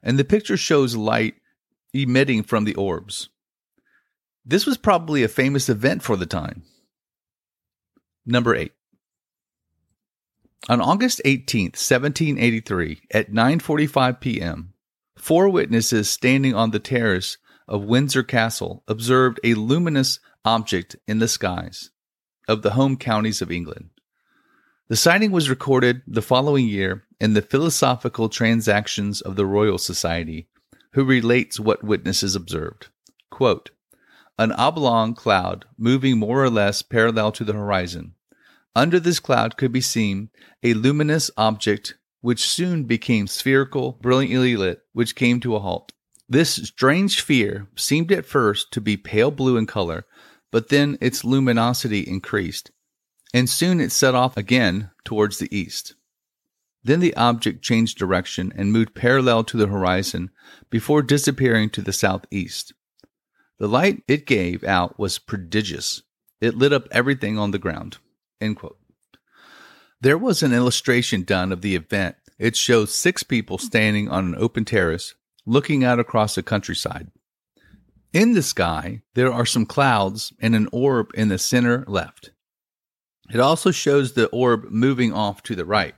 and 0.03 0.19
the 0.19 0.25
picture 0.25 0.57
shows 0.57 0.97
light 0.97 1.37
emitting 1.93 2.43
from 2.43 2.65
the 2.65 2.75
orbs. 2.75 3.29
This 4.45 4.67
was 4.67 4.77
probably 4.77 5.23
a 5.23 5.29
famous 5.29 5.69
event 5.69 6.03
for 6.03 6.17
the 6.17 6.27
time. 6.27 6.65
Number 8.27 8.53
8. 8.53 8.73
On 10.69 10.81
August 10.81 11.23
18th, 11.25 11.79
1783, 11.79 13.03
at 13.13 13.31
9:45 13.31 14.19
p.m., 14.19 14.75
four 15.17 15.49
witnesses 15.49 16.11
standing 16.11 16.53
on 16.53 16.73
the 16.73 16.81
terrace 16.81 17.39
of 17.67 17.85
Windsor 17.85 18.23
Castle 18.23 18.83
observed 18.87 19.41
a 19.43 19.55
luminous 19.55 20.21
object 20.45 20.97
in 21.07 21.19
the 21.19 21.29
skies 21.29 21.91
of 22.47 22.63
the 22.63 22.73
home 22.73 22.97
counties 22.97 23.41
of 23.41 23.51
England. 23.51 23.91
The 24.89 24.97
sighting 24.97 25.31
was 25.31 25.49
recorded 25.49 26.03
the 26.07 26.21
following 26.21 26.69
year 26.69 27.05
in 27.19 27.33
the 27.33 27.43
Philosophical 27.43 28.29
Transactions 28.29 29.23
of 29.23 29.35
the 29.35 29.47
Royal 29.47 29.79
Society, 29.79 30.49
who 30.93 31.05
relates 31.05 31.59
what 31.59 31.83
witnesses 31.83 32.37
observed. 32.37 32.89
Quote, 33.31 33.71
An 34.39 34.53
oblong 34.53 35.15
cloud 35.15 35.65
moving 35.79 36.19
more 36.19 36.45
or 36.45 36.51
less 36.51 36.83
parallel 36.83 37.33
to 37.33 37.45
the 37.45 37.55
horizon. 37.55 38.15
Under 38.77 39.01
this 39.01 39.21
cloud 39.21 39.57
could 39.57 39.73
be 39.73 39.81
seen 39.81 40.29
a 40.63 40.75
luminous 40.75 41.31
object 41.37 41.95
which 42.21 42.49
soon 42.49 42.85
became 42.85 43.27
spherical, 43.27 43.93
brilliantly 43.93 44.57
lit, 44.57 44.83
which 44.93 45.15
came 45.15 45.41
to 45.41 45.57
a 45.57 45.61
halt. 45.61 45.93
This 46.29 46.55
strange 46.55 47.19
sphere 47.19 47.69
seemed 47.77 48.11
at 48.13 48.27
first 48.27 48.73
to 48.73 48.81
be 48.81 48.97
pale 48.97 49.31
blue 49.31 49.57
in 49.57 49.67
color, 49.67 50.07
but 50.51 50.69
then 50.69 50.97
its 51.01 51.25
luminosity 51.25 52.01
increased 52.01 52.71
and 53.35 53.51
soon 53.51 53.81
it 53.81 53.91
set 53.91 54.15
off 54.15 54.37
again 54.37 54.91
towards 55.05 55.39
the 55.39 55.55
east. 55.55 55.97
Then 56.85 57.01
the 57.01 57.17
object 57.17 57.63
changed 57.63 57.99
direction 57.99 58.53
and 58.55 58.73
moved 58.73 58.95
parallel 58.95 59.43
to 59.45 59.57
the 59.57 59.67
horizon 59.67 60.31
before 60.71 61.03
disappearing 61.03 61.71
to 61.71 61.83
the 61.83 61.93
southeast. 61.93 62.73
The 63.59 63.67
light 63.67 64.05
it 64.07 64.25
gave 64.25 64.63
out 64.63 64.99
was 65.01 65.19
prodigious. 65.19 66.03
It 66.41 66.57
lit 66.57 66.73
up 66.73 66.87
everything 66.93 67.37
on 67.39 67.51
the 67.51 67.59
ground. 67.59 67.99
There 70.01 70.19
was 70.19 70.43
an 70.43 70.53
illustration 70.53 71.25
done 71.25 71.51
of 71.51 71.63
the 71.63 71.75
event. 71.75 72.17
It 72.39 72.55
shows 72.57 72.95
six 72.95 73.23
people 73.25 73.59
standing 73.59 74.09
on 74.09 74.27
an 74.27 74.35
open 74.39 74.65
terrace 74.65 75.15
looking 75.47 75.85
out 75.85 75.99
across 75.99 76.35
the 76.35 76.43
countryside. 76.43 77.11
In 78.13 78.35
the 78.35 78.43
sky, 78.43 79.03
there 79.15 79.33
are 79.33 79.47
some 79.47 79.67
clouds 79.67 80.33
and 80.41 80.55
an 80.55 80.69
orb 80.73 81.11
in 81.15 81.29
the 81.29 81.39
center 81.39 81.85
left. 81.89 82.31
It 83.33 83.41
also 83.41 83.71
shows 83.71 84.13
the 84.13 84.29
orb 84.29 84.71
moving 84.71 85.13
off 85.13 85.43
to 85.45 85.55
the 85.55 85.65
right. 85.65 85.95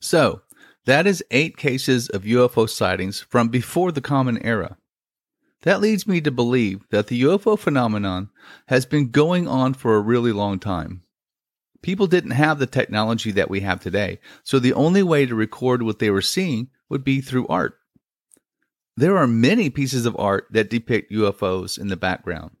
So, 0.00 0.42
that 0.86 1.06
is 1.06 1.24
eight 1.30 1.56
cases 1.56 2.08
of 2.08 2.22
UFO 2.22 2.68
sightings 2.68 3.20
from 3.20 3.48
before 3.48 3.90
the 3.90 4.00
Common 4.00 4.42
Era. 4.42 4.76
That 5.62 5.80
leads 5.80 6.06
me 6.06 6.20
to 6.20 6.30
believe 6.30 6.86
that 6.90 7.08
the 7.08 7.22
UFO 7.22 7.58
phenomenon 7.58 8.30
has 8.68 8.86
been 8.86 9.10
going 9.10 9.48
on 9.48 9.74
for 9.74 9.96
a 9.96 10.00
really 10.00 10.32
long 10.32 10.60
time. 10.60 11.02
People 11.82 12.06
didn't 12.06 12.30
have 12.32 12.58
the 12.58 12.66
technology 12.66 13.32
that 13.32 13.50
we 13.50 13.60
have 13.60 13.80
today, 13.80 14.20
so 14.44 14.58
the 14.58 14.72
only 14.72 15.02
way 15.02 15.26
to 15.26 15.34
record 15.34 15.82
what 15.82 15.98
they 15.98 16.10
were 16.10 16.22
seeing 16.22 16.68
would 16.88 17.04
be 17.04 17.20
through 17.20 17.48
art. 17.48 17.78
There 18.98 19.18
are 19.18 19.26
many 19.26 19.68
pieces 19.68 20.06
of 20.06 20.16
art 20.18 20.46
that 20.50 20.70
depict 20.70 21.12
UFOs 21.12 21.78
in 21.78 21.88
the 21.88 21.98
background. 21.98 22.56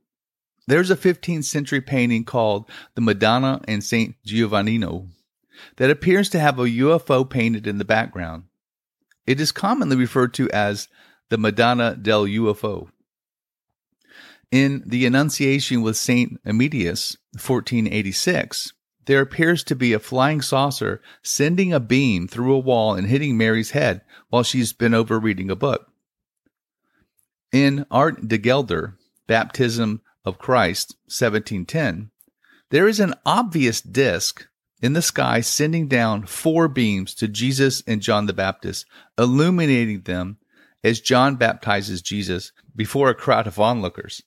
There's 0.66 0.90
a 0.90 0.96
15th 0.96 1.44
century 1.44 1.80
painting 1.80 2.24
called 2.24 2.68
The 2.94 3.00
Madonna 3.00 3.62
and 3.66 3.82
St. 3.82 4.16
Giovannino 4.26 5.08
that 5.76 5.90
appears 5.90 6.28
to 6.30 6.38
have 6.38 6.58
a 6.58 6.64
UFO 6.64 7.28
painted 7.28 7.66
in 7.66 7.78
the 7.78 7.86
background. 7.86 8.44
It 9.26 9.40
is 9.40 9.50
commonly 9.50 9.96
referred 9.96 10.34
to 10.34 10.50
as 10.50 10.88
the 11.30 11.38
Madonna 11.38 11.96
del 11.96 12.26
UFO. 12.26 12.88
In 14.50 14.82
the 14.84 15.06
Annunciation 15.06 15.80
with 15.80 15.96
St. 15.96 16.38
Emidius, 16.44 17.16
1486, 17.32 18.74
there 19.06 19.20
appears 19.20 19.64
to 19.64 19.74
be 19.74 19.92
a 19.92 19.98
flying 19.98 20.42
saucer 20.42 21.00
sending 21.22 21.72
a 21.72 21.80
beam 21.80 22.28
through 22.28 22.52
a 22.54 22.58
wall 22.58 22.94
and 22.94 23.06
hitting 23.06 23.38
Mary's 23.38 23.70
head 23.70 24.02
while 24.28 24.42
she's 24.42 24.74
been 24.74 24.92
over 24.92 25.18
reading 25.18 25.50
a 25.50 25.56
book. 25.56 25.90
In 27.56 27.86
Aert 27.90 28.28
de 28.28 28.36
Gelder, 28.36 28.98
Baptism 29.26 30.02
of 30.26 30.36
Christ, 30.36 30.94
1710, 31.06 32.10
there 32.68 32.86
is 32.86 33.00
an 33.00 33.14
obvious 33.24 33.80
disk 33.80 34.46
in 34.82 34.92
the 34.92 35.00
sky 35.00 35.40
sending 35.40 35.88
down 35.88 36.26
four 36.26 36.68
beams 36.68 37.14
to 37.14 37.26
Jesus 37.26 37.82
and 37.86 38.02
John 38.02 38.26
the 38.26 38.34
Baptist, 38.34 38.84
illuminating 39.16 40.02
them 40.02 40.36
as 40.84 41.00
John 41.00 41.36
baptizes 41.36 42.02
Jesus 42.02 42.52
before 42.76 43.08
a 43.08 43.14
crowd 43.14 43.46
of 43.46 43.58
onlookers. 43.58 44.22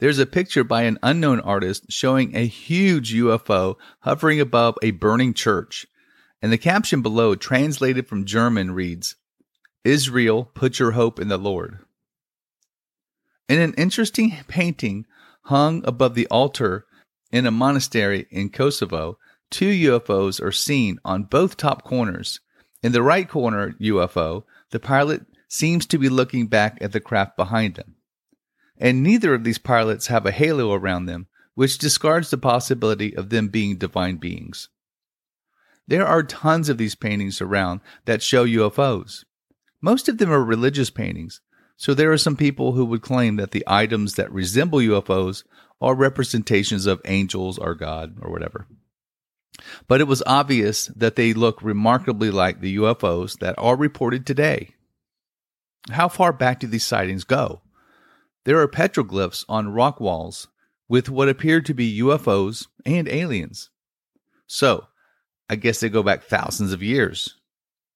There's 0.00 0.18
a 0.18 0.26
picture 0.26 0.64
by 0.64 0.82
an 0.82 0.98
unknown 1.04 1.38
artist 1.38 1.92
showing 1.92 2.34
a 2.34 2.44
huge 2.44 3.14
UFO 3.14 3.76
hovering 4.00 4.40
above 4.40 4.76
a 4.82 4.90
burning 4.90 5.32
church, 5.32 5.86
and 6.42 6.50
the 6.50 6.58
caption 6.58 7.02
below, 7.02 7.36
translated 7.36 8.08
from 8.08 8.24
German, 8.24 8.72
reads 8.72 9.14
Israel, 9.84 10.50
put 10.54 10.80
your 10.80 10.90
hope 10.90 11.20
in 11.20 11.28
the 11.28 11.38
Lord. 11.38 11.78
In 13.50 13.58
an 13.58 13.74
interesting 13.74 14.36
painting 14.46 15.06
hung 15.46 15.82
above 15.84 16.14
the 16.14 16.28
altar 16.28 16.86
in 17.32 17.46
a 17.46 17.50
monastery 17.50 18.28
in 18.30 18.50
Kosovo, 18.50 19.18
two 19.50 19.72
UFOs 19.90 20.40
are 20.40 20.52
seen 20.52 21.00
on 21.04 21.24
both 21.24 21.56
top 21.56 21.82
corners. 21.82 22.38
In 22.80 22.92
the 22.92 23.02
right 23.02 23.28
corner 23.28 23.74
UFO, 23.80 24.44
the 24.70 24.78
pilot 24.78 25.22
seems 25.48 25.84
to 25.86 25.98
be 25.98 26.08
looking 26.08 26.46
back 26.46 26.78
at 26.80 26.92
the 26.92 27.00
craft 27.00 27.36
behind 27.36 27.76
him. 27.76 27.96
And 28.78 29.02
neither 29.02 29.34
of 29.34 29.42
these 29.42 29.58
pilots 29.58 30.06
have 30.06 30.26
a 30.26 30.30
halo 30.30 30.72
around 30.72 31.06
them, 31.06 31.26
which 31.56 31.78
discards 31.78 32.30
the 32.30 32.38
possibility 32.38 33.16
of 33.16 33.30
them 33.30 33.48
being 33.48 33.78
divine 33.78 34.18
beings. 34.18 34.68
There 35.88 36.06
are 36.06 36.22
tons 36.22 36.68
of 36.68 36.78
these 36.78 36.94
paintings 36.94 37.40
around 37.40 37.80
that 38.04 38.22
show 38.22 38.46
UFOs. 38.46 39.24
Most 39.80 40.08
of 40.08 40.18
them 40.18 40.30
are 40.30 40.44
religious 40.44 40.90
paintings, 40.90 41.40
so 41.80 41.94
there 41.94 42.12
are 42.12 42.18
some 42.18 42.36
people 42.36 42.72
who 42.72 42.84
would 42.84 43.00
claim 43.00 43.36
that 43.36 43.52
the 43.52 43.64
items 43.66 44.16
that 44.16 44.30
resemble 44.30 44.80
UFOs 44.80 45.44
are 45.80 45.94
representations 45.94 46.84
of 46.84 47.00
angels 47.06 47.56
or 47.56 47.74
God 47.74 48.18
or 48.20 48.30
whatever. 48.30 48.66
But 49.88 50.02
it 50.02 50.06
was 50.06 50.22
obvious 50.26 50.88
that 50.88 51.16
they 51.16 51.32
look 51.32 51.62
remarkably 51.62 52.30
like 52.30 52.60
the 52.60 52.76
UFOs 52.76 53.38
that 53.38 53.54
are 53.56 53.76
reported 53.76 54.26
today. 54.26 54.74
How 55.90 56.08
far 56.08 56.34
back 56.34 56.60
do 56.60 56.66
these 56.66 56.84
sightings 56.84 57.24
go? 57.24 57.62
There 58.44 58.60
are 58.60 58.68
petroglyphs 58.68 59.46
on 59.48 59.72
rock 59.72 60.00
walls 60.00 60.48
with 60.86 61.08
what 61.08 61.30
appear 61.30 61.62
to 61.62 61.72
be 61.72 62.00
UFOs 62.00 62.66
and 62.84 63.08
aliens. 63.08 63.70
So, 64.46 64.86
I 65.48 65.56
guess 65.56 65.80
they 65.80 65.88
go 65.88 66.02
back 66.02 66.24
thousands 66.24 66.74
of 66.74 66.82
years. 66.82 67.36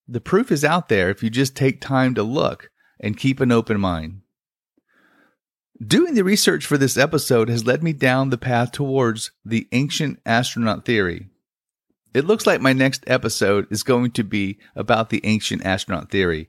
The 0.08 0.22
proof 0.22 0.50
is 0.50 0.64
out 0.64 0.88
there 0.88 1.10
if 1.10 1.22
you 1.22 1.28
just 1.28 1.54
take 1.54 1.82
time 1.82 2.14
to 2.14 2.22
look 2.22 2.70
and 3.00 3.16
keep 3.16 3.40
an 3.40 3.52
open 3.52 3.80
mind. 3.80 4.22
Doing 5.84 6.14
the 6.14 6.22
research 6.22 6.64
for 6.64 6.78
this 6.78 6.96
episode 6.96 7.48
has 7.48 7.66
led 7.66 7.82
me 7.82 7.92
down 7.92 8.30
the 8.30 8.38
path 8.38 8.70
towards 8.70 9.32
the 9.44 9.66
ancient 9.72 10.20
astronaut 10.24 10.84
theory. 10.84 11.28
It 12.14 12.24
looks 12.24 12.46
like 12.46 12.60
my 12.60 12.72
next 12.72 13.02
episode 13.08 13.66
is 13.72 13.82
going 13.82 14.12
to 14.12 14.22
be 14.22 14.58
about 14.76 15.10
the 15.10 15.20
ancient 15.24 15.66
astronaut 15.66 16.12
theory, 16.12 16.48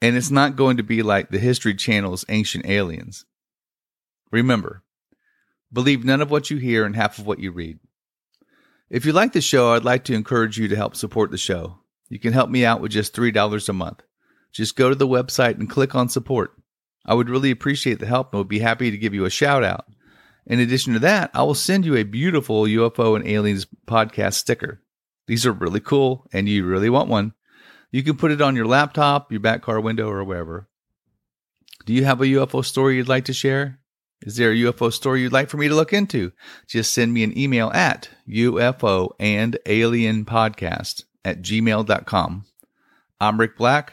and 0.00 0.16
it's 0.16 0.30
not 0.30 0.54
going 0.54 0.76
to 0.76 0.84
be 0.84 1.02
like 1.02 1.30
the 1.30 1.40
History 1.40 1.74
Channel's 1.74 2.24
Ancient 2.28 2.64
Aliens. 2.64 3.24
Remember, 4.30 4.84
believe 5.72 6.04
none 6.04 6.20
of 6.20 6.30
what 6.30 6.48
you 6.48 6.58
hear 6.58 6.84
and 6.84 6.94
half 6.94 7.18
of 7.18 7.26
what 7.26 7.40
you 7.40 7.50
read. 7.50 7.80
If 8.88 9.04
you 9.04 9.12
like 9.12 9.32
the 9.32 9.40
show, 9.40 9.72
I'd 9.72 9.84
like 9.84 10.04
to 10.04 10.14
encourage 10.14 10.58
you 10.58 10.68
to 10.68 10.76
help 10.76 10.94
support 10.94 11.32
the 11.32 11.38
show. 11.38 11.80
You 12.08 12.20
can 12.20 12.32
help 12.32 12.50
me 12.50 12.64
out 12.64 12.80
with 12.80 12.92
just 12.92 13.14
$3 13.14 13.68
a 13.68 13.72
month 13.72 14.02
just 14.52 14.76
go 14.76 14.88
to 14.88 14.94
the 14.94 15.06
website 15.06 15.58
and 15.58 15.68
click 15.68 15.94
on 15.94 16.08
support. 16.08 16.56
I 17.06 17.14
would 17.14 17.30
really 17.30 17.50
appreciate 17.50 17.98
the 17.98 18.06
help 18.06 18.32
and 18.32 18.38
would 18.38 18.48
be 18.48 18.58
happy 18.58 18.90
to 18.90 18.98
give 18.98 19.14
you 19.14 19.24
a 19.24 19.30
shout 19.30 19.64
out. 19.64 19.86
In 20.46 20.60
addition 20.60 20.92
to 20.94 20.98
that, 21.00 21.30
I 21.34 21.42
will 21.42 21.54
send 21.54 21.84
you 21.84 21.96
a 21.96 22.02
beautiful 22.02 22.64
UFO 22.64 23.16
and 23.16 23.26
Aliens 23.26 23.66
podcast 23.86 24.34
sticker. 24.34 24.82
These 25.26 25.46
are 25.46 25.52
really 25.52 25.80
cool 25.80 26.26
and 26.32 26.48
you 26.48 26.64
really 26.64 26.90
want 26.90 27.08
one. 27.08 27.34
You 27.92 28.02
can 28.02 28.16
put 28.16 28.30
it 28.30 28.40
on 28.40 28.56
your 28.56 28.66
laptop, 28.66 29.30
your 29.30 29.40
back 29.40 29.62
car 29.62 29.80
window, 29.80 30.08
or 30.08 30.24
wherever. 30.24 30.68
Do 31.86 31.92
you 31.92 32.04
have 32.04 32.20
a 32.20 32.26
UFO 32.26 32.64
story 32.64 32.96
you'd 32.96 33.08
like 33.08 33.24
to 33.26 33.32
share? 33.32 33.80
Is 34.22 34.36
there 34.36 34.52
a 34.52 34.56
UFO 34.56 34.92
story 34.92 35.22
you'd 35.22 35.32
like 35.32 35.48
for 35.48 35.56
me 35.56 35.68
to 35.68 35.74
look 35.74 35.92
into? 35.92 36.32
Just 36.68 36.92
send 36.92 37.12
me 37.12 37.24
an 37.24 37.36
email 37.36 37.70
at 37.70 38.10
UFO 38.28 39.10
and 39.18 39.58
Alien 39.66 40.24
Podcast 40.24 41.04
at 41.24 41.42
gmail.com. 41.42 42.44
I'm 43.20 43.40
Rick 43.40 43.56
Black, 43.56 43.92